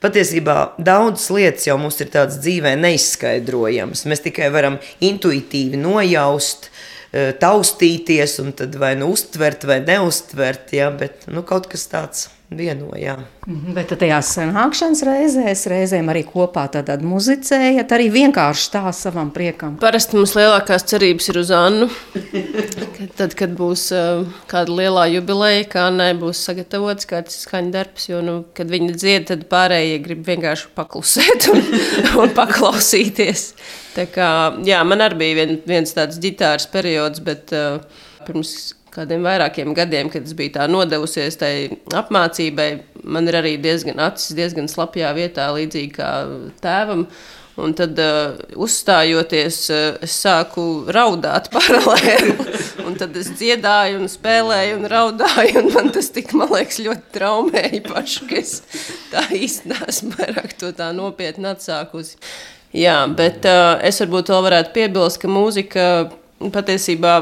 [0.04, 4.04] Patiesībā daudzas lietas jau mums ir tādas dzīvē neizskaidrojamas.
[4.04, 6.70] Mēs tikai varam intuitīvi nojaust,
[7.16, 12.26] Eh, taustīties un tad vai nu uztvert vai neuztvert, ja, bet nu, kaut kas tāds
[12.50, 13.16] vienojā.
[13.46, 16.66] Mhm, bet tajās sanākšanas reizēs, reizēm arī kopā
[17.02, 19.76] muzicējat, arī vienkārši tā savam priekam.
[19.82, 21.88] Parasti mums lielākās cerības ir uz Annu.
[23.16, 28.22] Tad, kad būs uh, kāda lielā jubileja, kā Annai būs sagatavots kāds skaņu darbs, jo,
[28.22, 31.62] nu, kad viņi dzied, tad pārējie grib vienkārši paklusēt un,
[32.22, 33.48] un paklausīties.
[33.96, 34.30] Tā kā,
[34.66, 37.80] jā, man arī bija vien, viens tāds ģitāras periods, bet uh,
[38.26, 41.52] pirms kādiem vairākiem gadiem, kad es biju tā nodevusies tai
[41.96, 42.68] apmācībai,
[43.04, 46.12] man ir arī diezgan acis, diezgan slapjā vietā, līdzīgi kā
[46.64, 47.06] tēvam.
[47.56, 52.34] Un tad, uh, uzstājoties, uh, es sāku raudāt paralēli.
[52.86, 55.62] Un tad es dziedāju, un spēlēju, un raudāju.
[55.62, 58.52] Un man tas tik, man liekas, ļoti traumēja pašu, ka es
[59.10, 62.20] tā īsti neesmu vairāk to tā nopietni atsākusi.
[62.76, 65.88] Jā, bet uh, es varbūt vēl varētu piebilst, ka mūzika
[66.52, 67.16] patiesībā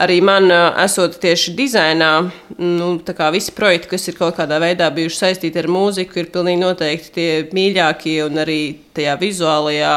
[0.00, 0.48] arī man,
[0.80, 2.12] esot tieši dizainā,
[2.60, 2.90] nu,
[3.34, 7.28] visi projekti, kas ir kaut kādā veidā bijuši saistīti ar mūziku, ir pilnīgi noteikti tie
[7.54, 8.60] mīļākie un arī
[8.96, 9.94] tajā vizuālajā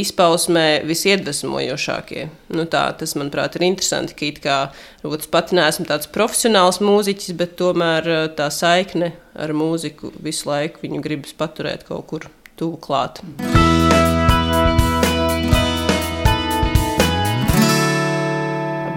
[0.00, 2.28] izpausmē visiedvesmojošākie.
[2.54, 4.58] Nu, tā, tas, manuprāt, ir interesanti, ka it kā
[5.02, 10.86] varbūt es pati neesmu tāds profesionāls mūziķis, bet tomēr tā saikne ar mūziku visu laiku
[10.86, 13.24] viņu gribas paturēt kaut kur tuvu klāt.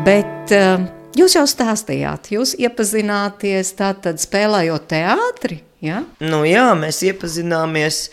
[0.04, 0.82] Bet uh,
[1.16, 5.62] jūs jau stāstījāt, jūs iepazināties tātad spēlējot teātri.
[5.84, 6.04] Ja?
[6.24, 8.08] Nu, jā, mēs iepazināmies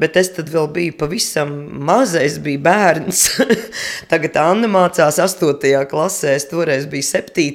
[0.00, 1.52] bet es tad vēl biju pavisam
[1.86, 3.22] maza, es biju bērns.
[4.10, 5.72] Tagad Anna mācās 8.
[5.90, 7.46] klasē, es toreiz biju 7.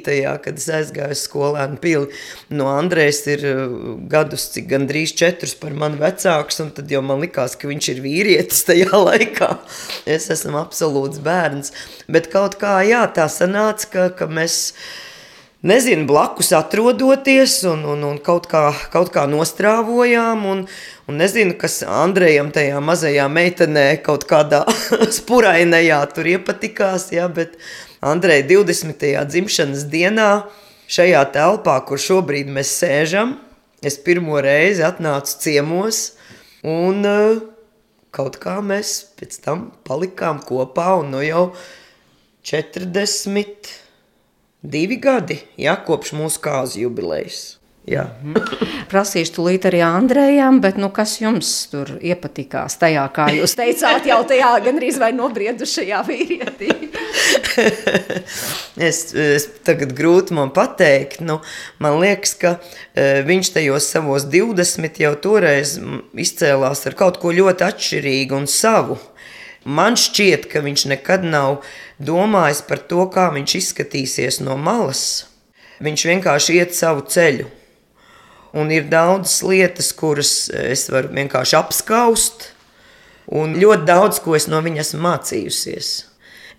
[0.43, 2.09] kad es aizgāju uz skolēnu pili.
[2.53, 3.75] No Andrēs ir uh,
[4.11, 8.03] gadus, cik gandrīz četrus par mani vecāks, un tad jau man likās, ka viņš ir
[8.05, 9.53] vīrietis tajā laikā.
[10.09, 11.75] Es esmu absolūts bērns,
[12.11, 14.61] bet kaut kā, jā, tā sanāca, ka, ka mēs
[15.61, 20.45] nezinu, blakus atrodoties un, un, un kaut, kā, kaut kā nostrāvojām.
[20.49, 20.63] Un,
[21.07, 24.63] un nezinu, kas Andrejam tajā mazajā meitenē kaut kādā
[25.19, 27.57] spurainajā tur iepatikās, ja, bet
[28.01, 29.05] Andreja 20.
[29.29, 30.31] dzimšanas dienā
[30.91, 33.37] šajā telpā, kur šobrīd mēs sēžam,
[33.85, 36.01] es pirmo reizi atnācu ciemos
[36.67, 37.39] un uh,
[38.13, 41.45] kaut kā mēs pēc tam palikām kopā un nu jau
[42.45, 43.71] 40
[44.61, 47.61] divi gadi, ja, kopš mūsu kāzu jubilejas.
[47.89, 48.03] Jā.
[48.91, 54.19] Prasīšu tūlīt arī Andrejam, bet nu, kas jums tur iepatikās tajā, kā jūs teicāt, jau
[54.29, 56.69] tajā gandrīz vai nobriedušajā vīrietī?
[58.89, 61.39] es, es tagad grūti man pateikt, nu,
[61.81, 65.79] man liekas, ka uh, viņš tajos savos 20 jau toreiz
[66.13, 69.01] izcēlās ar kaut ko ļoti atšķirīgu un savu.
[69.65, 71.59] Man šķiet, ka viņš nekad nav
[72.05, 75.25] domājis par to, kā viņš izskatīsies no malas.
[75.81, 77.47] Viņš vienkārši iet savu ceļu.
[78.57, 82.49] Un ir daudzas lietas, kuras es varu vienkārši apskaust,
[83.31, 85.91] un ļoti daudz ko es no viņa esmu mācījusies.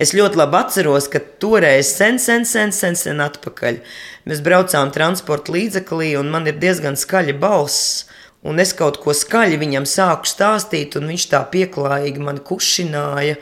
[0.01, 3.83] Es ļoti labi atceros, ka toreiz, sen, sen, sen, sen, sen atpakaļ,
[4.27, 8.09] mēs braucām transporta līdzeklī, un man ir diezgan skaļa balss
[8.43, 13.39] un es kaut ko skaļi viņam sāku stāstīt, un viņš tā pieklājīgi man kušināja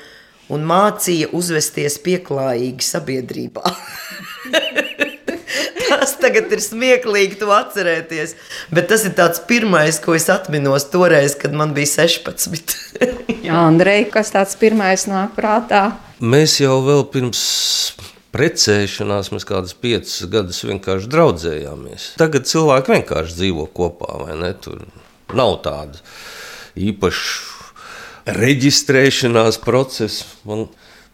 [0.52, 3.64] un mācīja uzvesties pieklājīgi sabiedrībā.
[5.90, 8.36] tas tagad ir smieklīgi to atcerēties,
[8.74, 12.76] bet tas ir tāds pirmais, ko es atminos toreiz, kad man bija 16.
[13.46, 15.84] Jā, Andrej, kas tāds pirmais nāk prātā?
[16.20, 17.42] Mēs jau vēl pirms
[18.34, 22.10] precēšanās mēs kādus piecus gadus vienkārši draudzējāmies.
[22.20, 24.52] Tagad cilvēki vienkārši dzīvo kopā, vai ne?
[24.62, 24.84] Tur
[25.34, 25.98] nav tāda
[26.78, 27.59] īpaša
[28.26, 30.26] reģistrēšanās procesa.
[30.48, 30.66] Man,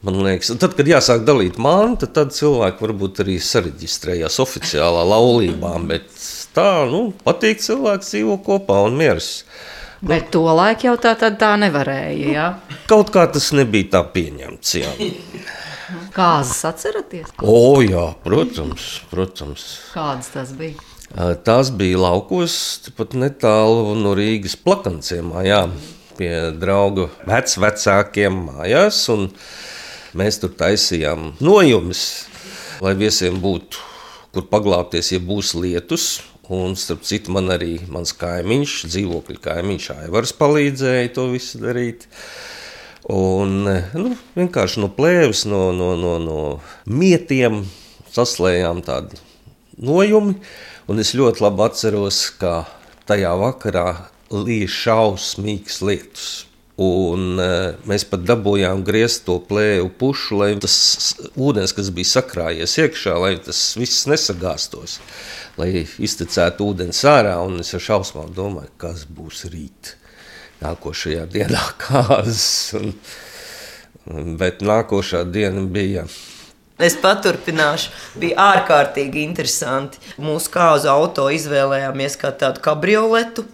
[0.07, 6.11] man liekas, tad, kad jāsāk dalīt mantu, tad cilvēki varbūt arī sareģistrējās oficiālā laulībā, bet
[6.57, 9.31] tā, nu, patīk cilvēks dzīvo kopā un miers.
[10.07, 12.33] Bet to laiku jau tā, tā, nevarēja.
[12.33, 12.49] Ja?
[12.91, 14.75] Kaut kā tas nebija tā pieņemts.
[14.77, 14.93] Jā.
[16.15, 17.31] Kāzas atceraties?
[17.41, 19.67] O, jā, protams, protams.
[19.95, 20.77] Kādas tas bija?
[21.47, 22.57] Tās bija laukos,
[22.99, 25.61] pat netālu no Rīgas plakanciemā, jā,
[26.19, 29.03] pie draugu vecvecākiem mājās.
[30.17, 32.07] Mēs tur taisījām nojumus,
[32.85, 33.85] lai viesiem būtu
[34.37, 36.21] kur paglāpties, ja būs lietus.
[36.53, 42.05] Un, starp citu, man arī mans kaimiņš, dzīvokļa kaimiņš, Aivars palīdzēja to visu darīt.
[43.11, 46.39] Un, nu, vienkārši no plēves, no, no, no, no
[46.87, 47.64] mietiem
[48.14, 49.19] saslējām tādu
[49.83, 50.37] nojumu.
[50.87, 52.61] Un es ļoti labi atceros, ka
[53.11, 53.89] tajā vakarā
[54.33, 56.29] līja šausmīgs lietus.
[56.77, 60.77] Un, uh, mēs pat dabūjām griezt to plēvu pušu, lai tas
[61.33, 64.99] ūdens, kas bija sakrājies iekšā, lai tas viss nesagāstos,
[65.57, 67.39] lai iztecētu ūdens ārā.
[67.49, 69.95] Un es ar šausmām domāju, kas būs rīt,
[70.61, 72.47] nākošajā dienā kāzas.
[72.77, 72.93] Un,
[74.37, 76.05] bet nākošā diena bija
[76.77, 77.93] Es paturpināšu.
[78.20, 80.01] Bija ārkārtīgi interesanti.
[80.20, 83.47] Mūsu kāzu auto izvēlējāmies kā tādu kabrioletu,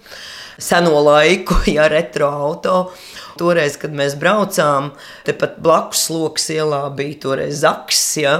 [0.58, 2.92] seno laiku, ja retro auto.
[3.40, 4.90] Toreiz, kad mēs braucām,
[5.24, 8.34] tepat blakus sloks ielā bija toreiz Zaks, ja,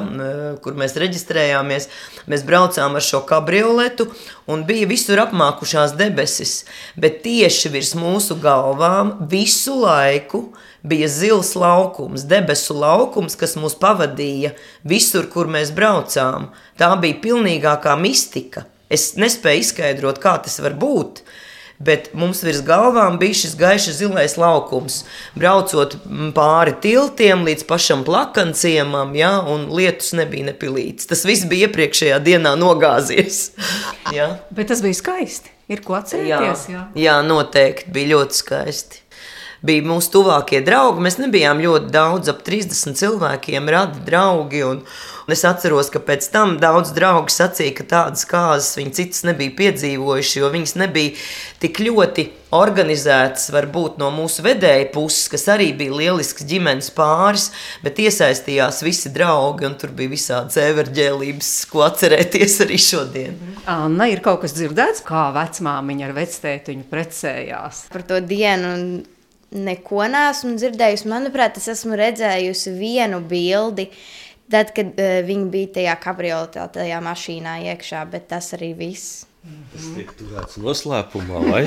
[0.63, 1.89] kur mēs reģistrējāmies.
[2.29, 4.11] Mēs braucām ar šo kabrioletu
[4.53, 10.51] un bija visur apmākušās debesis, bet tieši virs mūsu galvām visu laiku
[10.83, 14.53] bija zils laukums, debesu laukums, kas mūs pavadīja
[14.85, 16.51] visur, kur mēs braucām.
[16.79, 18.67] Tā bija pilnīgākā mistika.
[18.93, 21.23] Es nespēju izskaidrot, kā tas var būt.
[21.83, 25.03] Bet mums virs galvām bija šis gaišs zilais laukums.
[25.35, 25.97] Braucot
[26.37, 31.11] pāri tiltiem līdz pašam plakanciemam, ja, un lietus nebija nepilīts.
[31.11, 33.51] Tas viss bija iepriekšējā dienā nogāzies.
[34.18, 34.37] ja.
[34.55, 35.53] Bet tas bija skaisti.
[35.72, 36.66] Ir ko atcerēties?
[36.68, 37.07] Jā, jā.
[37.07, 39.01] jā noteikti bija ļoti skaisti
[39.67, 41.03] bija mūsu tuvākie draugi.
[41.05, 44.63] Mēs nebijām ļoti daudz, ap 30 cilvēkiem, radi draugi.
[44.67, 44.83] Un,
[45.27, 49.55] un es atceros, ka pēc tam daudz draugu sacīja, ka tādas kārtas viņi citas nebija
[49.61, 51.17] piedzīvojuši, jo viņas nebija
[51.63, 57.47] tik ļoti organizētas, varbūt no mūsu vedēja puses, kas arī bija lielisks ģimenes pāris,
[57.85, 63.41] bet iesaistījās visi draugi, un tur bija visādas everģēlības, ko atcerēties arī šodien.
[63.71, 67.87] Anna, ir kaut kas dzirdēts, kā vecmāmiņa ar vectētiņu precējās?
[67.95, 68.77] Par to dienu
[69.53, 71.09] neko neesmu dzirdējusi.
[71.12, 73.90] Manuprāt, es esmu redzējusi vienu bildi.
[74.53, 79.22] Tad, kad uh, viņi bija tajā kabrioletā, tajā mašīnā iekšā, bet tas arī viss.
[79.72, 81.62] Tas tiek turēts noslēpumā, vai?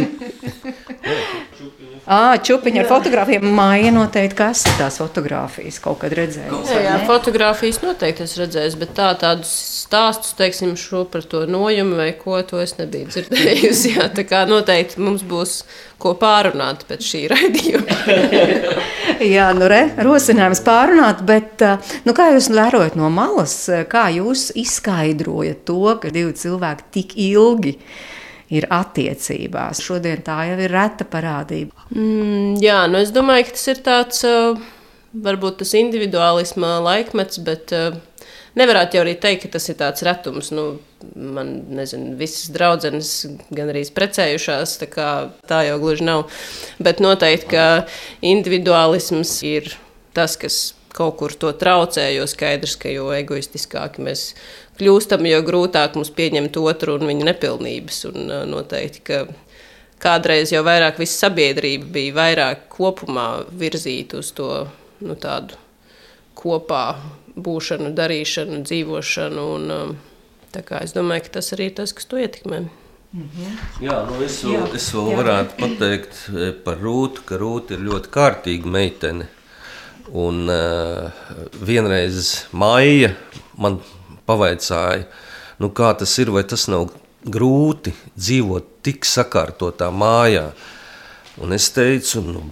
[2.06, 3.46] À, čupiņa ar fotogrāfiem.
[3.58, 6.76] Māja noteikti, kas ir tās fotogrāfijas, kaut kad redzējusi.
[6.76, 9.50] Jā, jā fotogrāfijas noteikti es redzēju, bet tā, tādus
[9.86, 13.92] stāstus, teiksim, šo par to nojumu vai ko, to es nebiju dzirdējusi.
[13.96, 15.60] Jā, tā kā noteikti mums būs
[16.02, 18.00] ko pārunāt pēc šī raidījuma.
[19.36, 21.64] jā, nu re, rosinājums pārunāt, bet
[22.06, 27.80] nu, kā jūs vērojat no malas, kā jūs izskaidrojat to, ka divi cilvēki tik ilgi
[27.80, 28.14] ir
[28.74, 29.82] attiecībās.
[29.84, 31.88] Šodien tā jau ir reta parādība.
[31.94, 34.26] Mm, jā, nu es domāju, ka tas ir tāds
[35.26, 37.74] varbūt tas individuālisma laikmets, bet
[38.60, 40.52] nevarētu jau arī teikt, ka tas ir tāds retums.
[40.56, 40.68] Nu,
[41.16, 43.14] man, nezinu, visas draudzenes
[43.56, 45.10] gan arī precējušās, tā, kā,
[45.50, 46.26] tā jau gluži nav.
[46.84, 47.66] Bet noteikti, ka
[48.26, 49.74] individuālisms ir
[50.16, 54.30] tas, kas kaut kur to traucē, jo skaidrs, ka jo egoistiskāki mēs
[54.80, 58.00] kļūstam, jo grūtāk mums pieņemt otru un viņa nepilnības.
[58.12, 59.26] Un noteikti, ka
[60.04, 64.50] kādreiz jau vairāk visa sabiedrība bija vairāk kopumā virzīta uz to
[65.04, 65.60] nu, tādu
[66.36, 66.86] kopā
[67.36, 69.46] būšanu, darīšanu, dzīvošanu.
[69.60, 70.00] Un,
[70.56, 72.66] es domāju, ka tas arī ir tas, kas to ietekmē.
[73.16, 73.56] -hmm.
[73.84, 74.76] Jā, nu es vēl, Jā.
[74.76, 75.18] es vēl Jā.
[75.22, 76.22] varētu pateikt
[76.66, 79.30] par Rūtu, ka Rūta ir ļoti kārtīga meitene.
[80.14, 81.10] Un uh,
[81.66, 83.16] vienreiz māja
[83.58, 83.80] man
[84.30, 85.08] pavaicāja,
[85.62, 86.92] nu, kā tas ir, vai tas nav
[87.26, 90.52] grūti dzīvot tik sakārtotā mājā.
[91.42, 92.44] Un es teicu, nu,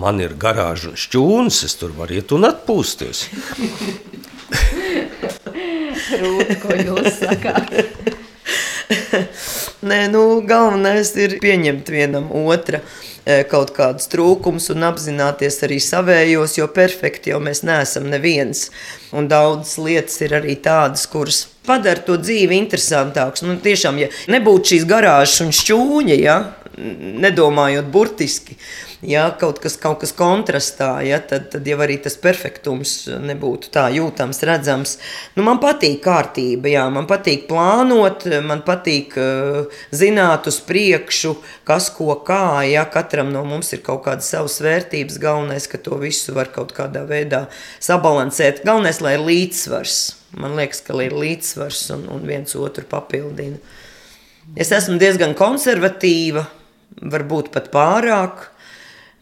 [0.00, 3.26] man ir garāža un šķūnis, es tur varu iet un atpūsties.
[6.20, 7.74] Rūta, ko jūs sakāt?
[9.80, 12.82] Nē, nu, galvenais ir pieņemt vienam otru
[13.30, 18.70] E, kaut kādus trūkumus un apzināties arī savējos, jo perfekti jau mēs neesam neviens.
[19.12, 23.44] Un daudzas lietas ir arī tādas, kuras padara to dzīvi interesantāku.
[23.44, 26.38] Nu, tiešām, ja nebūtu šīs garāžas un šķūņa, ja,
[27.20, 28.56] nedomājot burtiski,
[29.02, 33.86] ja kaut kas, kaut kas kontrastā, ja, tad, tad jau arī tas perfektums nebūtu tā
[33.94, 34.96] jūtams, redzams.
[35.36, 41.34] Nu, man patīk kārtība, jā, man patīk plānot, man patīk uh, zināt uz priekšu,
[41.68, 42.62] kas ko kā.
[42.68, 46.74] Ja katram no mums ir kaut kādas savas vērtības, galvenais, ka to visu var kaut
[46.76, 47.46] kādā veidā
[47.80, 48.64] sabalansēt.
[48.68, 50.00] Galvenais, lai ir līdzsvars.
[50.40, 53.58] Man liekas, ka ir līdzsvars un, un viens otru papildina.
[54.58, 56.44] Es esmu diezgan konservatīva,
[57.00, 58.48] varbūt pat pārāk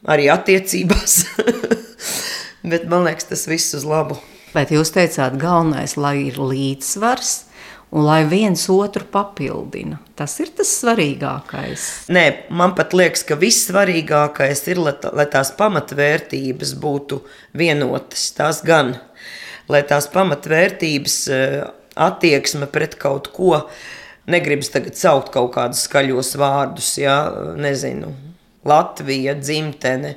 [0.07, 1.23] arī attiecībās.
[2.71, 4.19] Bet man liekas, tas viss uz labu.
[4.55, 7.35] Bet jūs teicāt, galvenais, lai ir līdzsvars
[7.91, 9.99] un lai viens otru papildina.
[10.19, 11.85] Tas ir tas svarīgākais.
[12.13, 17.23] Nē, man pat liekas, ka vissvarīgākais ir, lai, tā, lai tās pamatvērtības būtu
[17.57, 18.29] vienotas.
[18.37, 18.97] Tās gan,
[19.73, 21.61] lai tās pamatvērtības eh,
[21.99, 23.63] attieksme pret kaut ko,
[24.29, 27.21] negribas tagad saukt kaut kādus skaļos vārdus, ja
[27.57, 28.13] nezinu,
[28.69, 30.15] Latvija, dzimtene,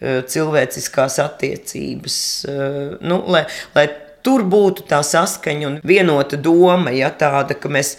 [0.00, 2.16] eh, cilvēciskās attiecības.
[2.48, 3.88] Eh, nu, lai, lai
[4.24, 7.96] tur būtu tā saskaņa un vienota doma, ja tāda, ka mēs.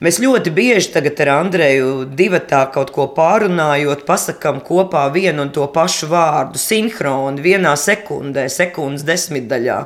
[0.00, 5.66] Mēs ļoti bieži tagad ar Andreju divatā kaut ko pārunājot, pasakām kopā vienu un to
[5.68, 9.76] pašu vārdu, sinhroni, vienā sekundē, sekundes desmitdaļā.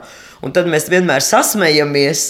[0.46, 2.22] Un tad mēs vienmēr sasmejamies,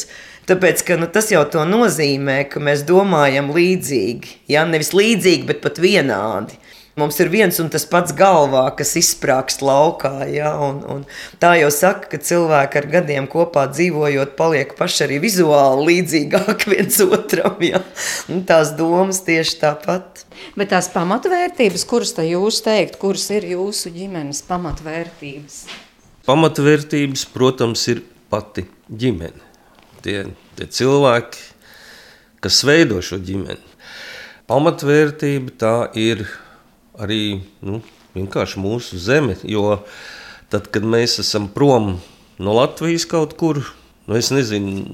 [0.48, 4.32] tāpēc ka nu, tas jau to nozīmē, ka mēs domājam līdzīgi.
[4.54, 4.64] Ja?
[4.64, 6.56] Nevis līdzīgi, bet pat vienādi.
[6.94, 10.12] Mums ir viens un tas pats galvā, kas izsprāgst laukā.
[10.30, 10.52] Ja?
[10.62, 11.00] Un, un
[11.42, 17.00] tā jau saka, ka cilvēki ar gadiem kopā dzīvojot, paliek paši arī vizuāli līdzīgāki viens
[17.02, 17.56] otram.
[17.66, 17.80] Ja?
[18.30, 20.22] Un tās domas tieši tāpat.
[20.54, 25.58] Bet tās pamatvērtības, kuras jūs teikt, kuras ir jūsu ģimenes pamatvērtības?
[26.30, 29.42] Pamatvērtības, protams, ir pati ģimene.
[30.06, 30.20] Tie,
[30.54, 31.42] tie cilvēki,
[32.44, 33.74] kas veido šo ģimeni.
[34.46, 36.26] Pamatvērtība tā ir
[37.00, 37.80] arī nu,
[38.14, 39.36] vienkārši mūsu zeme.
[39.42, 39.80] Jo
[40.52, 41.96] tad, kad mēs esam prom
[42.38, 43.60] no Latvijas kaut kur,
[44.06, 44.84] nu, es nezinu,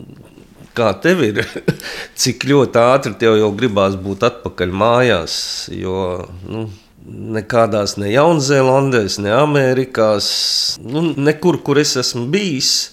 [0.76, 1.42] kā tev ir,
[2.20, 5.34] cik ļoti ātri tev jau gribās būt atpakaļ mājās.
[5.74, 6.68] Jo, nu,
[7.10, 10.26] Nekādās ne Jaunzēlandēs, ne Amerikās,
[10.84, 12.90] nu, nekur, kur es esmu bijis,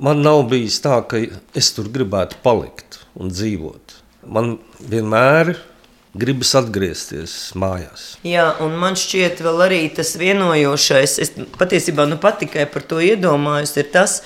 [0.00, 1.20] man nav bijis tā, ka
[1.54, 3.92] es tur gribētu palikt un dzīvot.
[4.32, 5.52] Man vienmēr
[6.14, 8.16] gribas atgriezties mājās.
[8.26, 13.00] Jā, un man šķiet, vēl arī tas vienojošais, es patiesībā nu pat tikai par to
[13.04, 14.18] iedomājos, ir tas,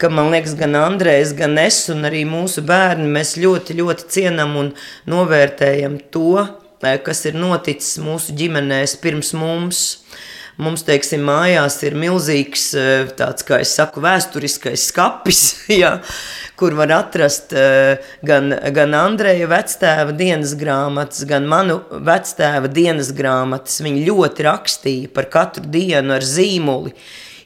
[0.00, 4.56] ka man liekas, gan Andrejs, gan es, un arī mūsu bērni, mēs ļoti, ļoti cienam
[4.60, 4.72] un
[5.08, 6.46] novērtējam to,
[6.82, 9.84] eh, kas ir noticis mūsu ģimenēs pirms mums.
[10.56, 15.40] Mums, teiksim, mājās ir milzīgs, eh, tāds, kā es saku, vēsturiskais skapis,
[15.82, 15.98] ja,
[16.56, 23.82] kur var atrast eh, gan, gan Andreja vectēva dienas grāmatas, gan manu vectēva dienas grāmatas.
[23.84, 26.94] Viņi ļoti rakstīja par katru dienu ar zīmoli.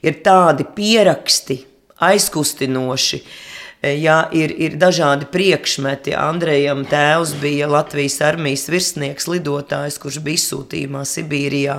[0.06, 1.58] Ir tādi pieraksti,
[2.06, 3.24] aizkustinoši.
[3.80, 6.12] Ja ir, ir dažādi priekšmeti.
[6.12, 11.78] Andrejam tēvs bija Latvijas armijas virsnieks, lidotājs, kurš bija izsūtījumā Sibīrijā.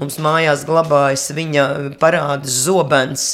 [0.00, 1.66] Mums mājās glabājas viņa
[2.00, 3.26] parādas zobens,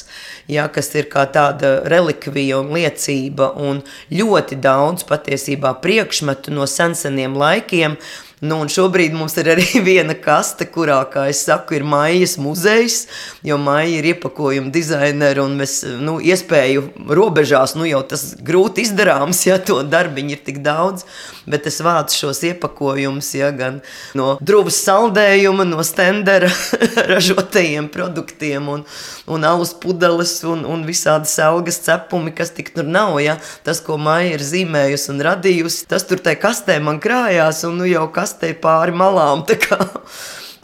[0.51, 7.39] ja, kas ir kā tāda relikvija un liecība, un ļoti daudz patiesībā priekšmetu no senseniem
[7.39, 7.95] laikiem,
[8.41, 12.99] Nu, šobrīd mums ir arī viena kaste, kurā, kā jau saku, ir maijas muzejs,
[13.47, 16.85] jo maija ir iepakojuma dizaineri un mēs, nu, iespēju
[17.19, 21.07] robežās, nu, jau tas grūti izdarāms, ja to darbiņu ir tik daudz,
[21.51, 23.81] bet es vācu šos iepakojumus, ja gan
[24.19, 26.51] no drūvas saldējuma, no stendera
[27.11, 28.87] ražotajiem produktiem un,
[29.27, 33.39] un alus pudeles un, un visādi selgas cepumi, kas tik tur nav, ja.
[33.67, 37.89] Tas, ko maija ir zīmējusi un radījusi, tas tur tai kastē man krājās un, nu,
[37.89, 39.45] jau kas kastē pāri malām.
[39.49, 39.79] Tā kā,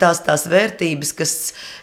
[0.00, 1.34] tās, tās vērtības, kas,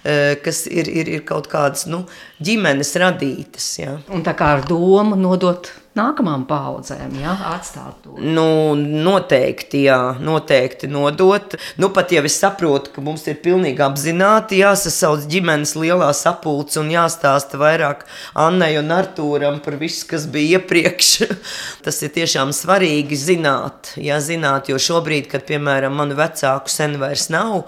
[0.06, 2.06] eh, kas ir, ir, ir kaut kādas nu,
[2.42, 3.80] ģimenes radītas.
[3.80, 3.98] Ja.
[4.14, 8.16] Un tā kā ar domu nodot nākamām paudzēm, ja, atstāt to?
[8.20, 11.58] Nu, noteikti, jā, noteikti nodot.
[11.82, 16.92] Nu, pat ja es saprotu, ka mums ir pilnīgi apzināti jāsasauc ģimenes lielā sapulce un
[16.94, 18.06] jāstāsta vairāk
[18.40, 21.12] Annai un Artūram par visu, kas bija iepriekš.
[21.86, 27.28] Tas ir tiešām svarīgi zināt, jā, zināt, jo šobrīd, kad, piemēram, manu vecāku sen vairs
[27.34, 27.66] nav,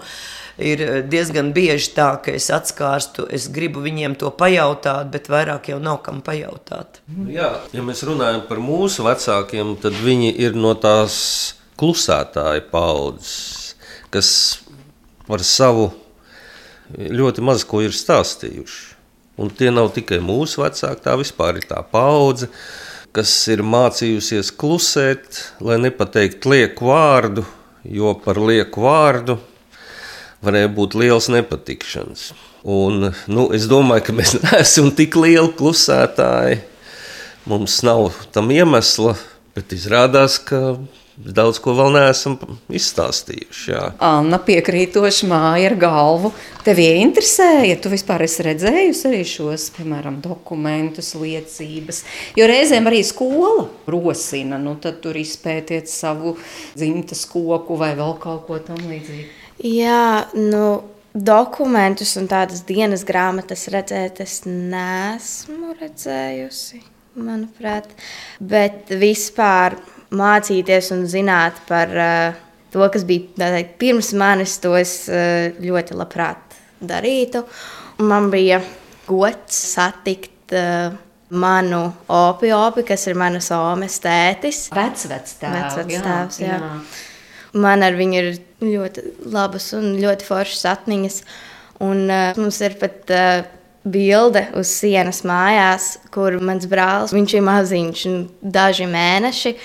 [0.58, 5.70] ir eh, diezgan bieži tā, ka es atskārstu, es gribu viņiem to pajautāt, bet vairāk
[5.72, 7.00] jau nav kam pajautāt.
[7.30, 11.16] Jā, ja mēs runājam par mūsu vecākiem, tad viņi ir no tās
[11.80, 13.74] klusētāja paudzes,
[14.14, 14.30] kas
[15.26, 15.90] par savu
[16.94, 18.92] ļoti maz ko ir stāstījuši.
[19.42, 22.46] Un tie nav tikai mūsu vecāki, tā vispār ir tā paudze,
[23.14, 27.42] kas ir mācījusies klusēt, lai nepateikt lieku vārdu,
[27.82, 29.40] jo par lieku vārdu
[30.44, 32.32] varēja būt liels nepatikšanas.
[32.64, 36.62] Un, nu, es domāju, ka mēs neesam tik lieli klusētāji.
[37.50, 39.18] Mums nav tam iemesla,
[39.56, 40.78] bet izrādās, ka
[41.14, 42.34] daudz ko vēl neesam
[42.72, 43.66] izstāstījuši.
[43.70, 43.82] Jā.
[44.02, 46.32] Anna piekrītoši māja ar galvu.
[46.64, 52.02] Tev ieinteresēja, tu vispār esi redzējusi arī šos, piemēram, dokumentus, liecības.
[52.38, 56.38] Jo reizēm arī skola rosina, nu tad tur izpētiet savu
[56.74, 59.43] dzimtas koku vai vēl kaut ko tam līdzīgu.
[59.62, 60.64] Jā, nu,
[61.14, 66.82] dokumentus un tādas dienas grāmatas redzēt, es neesmu redzējusi,
[67.22, 67.92] manuprāt.
[68.42, 69.78] Bet vispār
[70.14, 72.42] mācīties un zināt par uh,
[72.74, 77.44] to, kas bija teikt, pirms manis, to es uh, ļoti labprāt darītu.
[78.02, 78.58] Un man bija
[79.06, 80.94] gods satikt uh,
[81.34, 84.66] manu opi, opi, kas ir manas omes tētis.
[84.74, 85.38] Vecvectēvs,
[85.78, 86.58] Vecvectēvs, jā.
[86.58, 87.12] jā.
[87.54, 88.30] Man ar viņu ir
[88.64, 91.20] ļoti labas un ļoti foršas atmiņas.
[91.84, 93.46] Un, uh, mums ir pat uh,
[93.84, 98.04] bilde uz sienas mājās, kur mans brālis ir maziņš,
[98.42, 99.56] daži mēneši.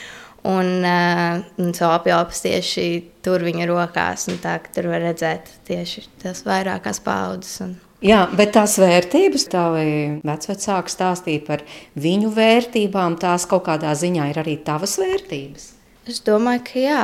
[0.50, 2.86] Un, uh, un sopjopas tieši
[3.26, 4.30] tur viņa rokās.
[4.44, 7.58] Tā, tur var redzēt tieši tās vairākās paudzes.
[7.66, 7.76] Un...
[8.06, 9.90] Jā, bet tās vērtības, tā vai
[10.24, 11.66] vecvecāki stāstīja par
[12.00, 15.66] viņu vērtībām, tās kaut kādā ziņā ir arī tavas vērtības.
[16.08, 17.04] Es domāju, ka jā.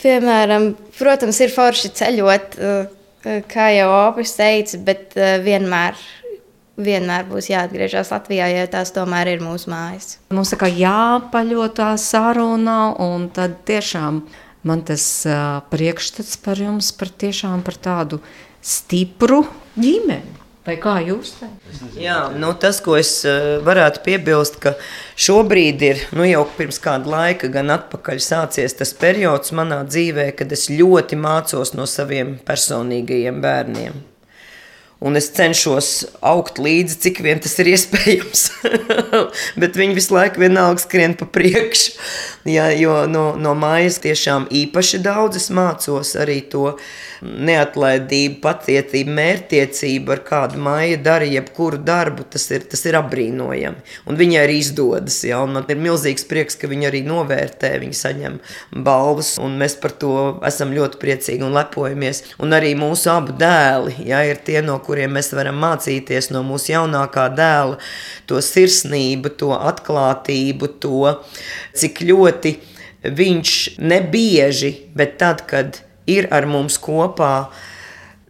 [0.00, 5.98] Piemēram, protams, ir forši ceļot, eh, kā jau Opis teica, bet eh, vienmēr,
[6.82, 10.16] vienmēr būs jāatgriežas Latvijā, jo tās tomēr ir mūsu mājas.
[10.34, 14.22] Mums tā kā jāpaļo tā saruna, un tad tiešām
[14.66, 17.10] man tas uh, priekšstats par jums par
[17.66, 18.20] par tādu
[18.62, 19.42] stipru
[19.74, 20.41] ģimeni.
[20.62, 21.96] Vai kā jūs teicat?
[21.98, 24.76] Jā, nu, tas, ko es uh, varētu piebilst, ka
[25.18, 30.54] šobrīd ir nu, jau pirms kāda laika, gan atpakaļ sācies tas periods manā dzīvē, kad
[30.54, 34.00] es ļoti mācos no saviem personīgajiem bērniem.
[35.02, 35.88] Un es cenšos
[36.22, 38.44] augt līdzi, cik vien tas ir iespējams.
[39.60, 41.96] Bet viņi visu laiku vienalga skrien pa priekšu.
[42.46, 46.76] Jā, jo no, no mājas tiešām īpaši daudz es mācos arī to
[47.22, 52.26] neatlaidību, pacietību, mērķtiecību, ar kādu māja dara jebkuru darbu.
[52.30, 53.82] Tas ir, tas ir apbrīnojami.
[54.06, 55.20] Un viņai arī izdodas.
[55.26, 58.38] Jā, man ir milzīgs prieks, ka viņi arī novērtē, viņi saņem
[58.86, 59.34] balvas.
[59.42, 60.14] Mēs par to
[60.46, 62.24] esam ļoti priecīgi un lepojamies.
[62.42, 66.74] Un arī mūsu abu dēli jā, ir tie, no kuriem mēs varam mācīties no mūsu
[66.74, 67.78] jaunākā dēla,
[68.26, 71.14] to sirsnību, to atklātību, to
[71.78, 72.56] cik ļoti
[73.02, 75.80] viņš nebieži, bet tad, kad
[76.10, 77.34] ir ar mums kopā,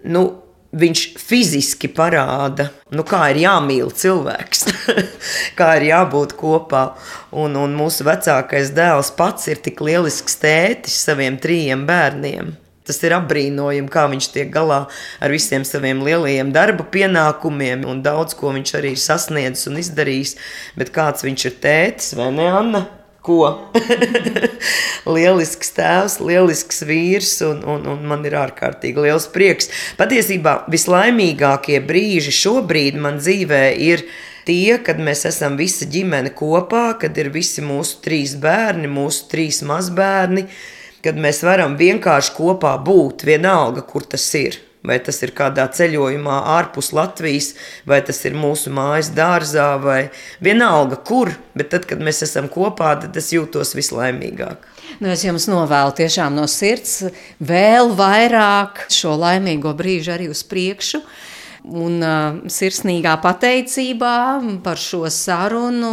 [0.09, 0.25] nu,
[0.73, 4.65] viņš fiziski parāda, nu, kā ir jāmīl cilvēks,
[5.59, 6.85] kā ir jābūt kopā.
[7.37, 12.55] Un, un mūsu vecākais dēls pats ir tik lielisks tētis saviem trījiem bērniem.
[12.87, 14.81] Tas ir apbrīnojami, kā viņš tiek galā
[15.23, 20.35] ar visiem saviem lielajiem darba pienākumiem, un daudz ko viņš arī ir sasniedzis un izdarījis.
[20.79, 22.83] Bet kāds viņš ir tētis, vai ne, Anna?
[23.23, 23.71] Ko?
[25.15, 29.71] lielisks tēvs, lielisks vīrs, un, un, un man ir ārkārtīgi liels prieks.
[29.99, 34.03] Patiesībā vislaimīgākie brīži šobrīd man dzīvē ir
[34.47, 39.63] tie, kad mēs esam visa ģimene kopā, kad ir visi mūsu trīs bērni, mūsu trīs
[39.67, 40.49] mazbērni,
[41.03, 44.61] kad mēs varam vienkārši kopā būt, vienalga, kur tas ir.
[44.83, 47.53] Vai tas ir kādā ceļojumā ārpus Latvijas,
[47.87, 50.01] vai tas ir mūsu mājas dārzā, vai
[50.43, 51.31] vienalga, kur.
[51.55, 54.67] Bet tad, kad mēs esam kopā, tad es jūtos vislaimīgāk.
[54.99, 57.05] Nu, es jums novēlu tiešām no sirds
[57.39, 61.05] vēl vairāk šo laimīgo brīžu arī uz priekšu.
[61.63, 64.15] Un uh, sirsnīgā pateicībā
[64.65, 65.93] par šo sarunu.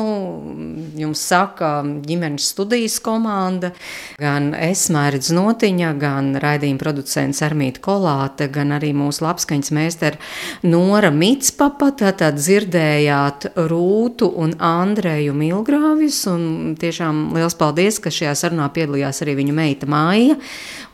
[0.97, 3.69] Jums saka ģimenes studijas komanda,
[4.17, 10.17] gan es, Mērķis Notiņa, gan raidījuma producents Armīta Kolāte, gan arī mūsu labskaņas meistara
[10.65, 11.91] Nora Mitspapa.
[12.01, 19.37] Tātad dzirdējāt Rūtu un Andreju Milgrāvis, un tiešām liels paldies, ka šajā sarunā piedalījās arī
[19.43, 20.39] viņa meita Māja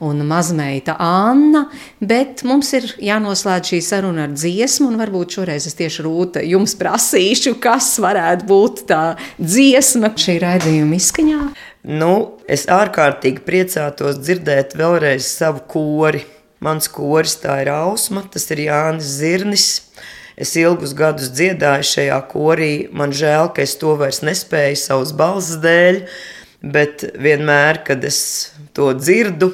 [0.04, 1.66] un mazmeita Anna,
[2.04, 4.36] bet mums ir jānoslēdz šī saruna ar
[4.66, 9.02] dziesmu, un varbūt šoreiz es tieši rūta jums prasīšu, kas varētu būt tā
[9.38, 11.42] dziesma šī raidījuma izskaņā.
[11.86, 16.24] Nu, es ārkārtīgi priecātos dzirdēt vēlreiz savu kori.
[16.66, 19.68] Mans koris tā ir Ausma, tas ir Jānis Zirnis.
[20.36, 22.74] Es ilgus gadus dziedāju šajā korī.
[22.90, 26.02] Man žēl, ka es to vairs nespēju savas balss dēļ,
[26.74, 28.20] bet vienmēr, kad es
[28.74, 29.54] to dzirdu,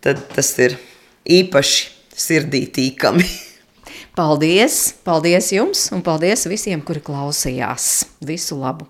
[0.00, 0.80] tad tas ir
[1.28, 3.28] īpaši sirdī tīkami.
[4.12, 4.92] Paldies!
[5.08, 7.86] Paldies jums un paldies visiem, kuri klausījās.
[8.20, 8.84] Visu labu!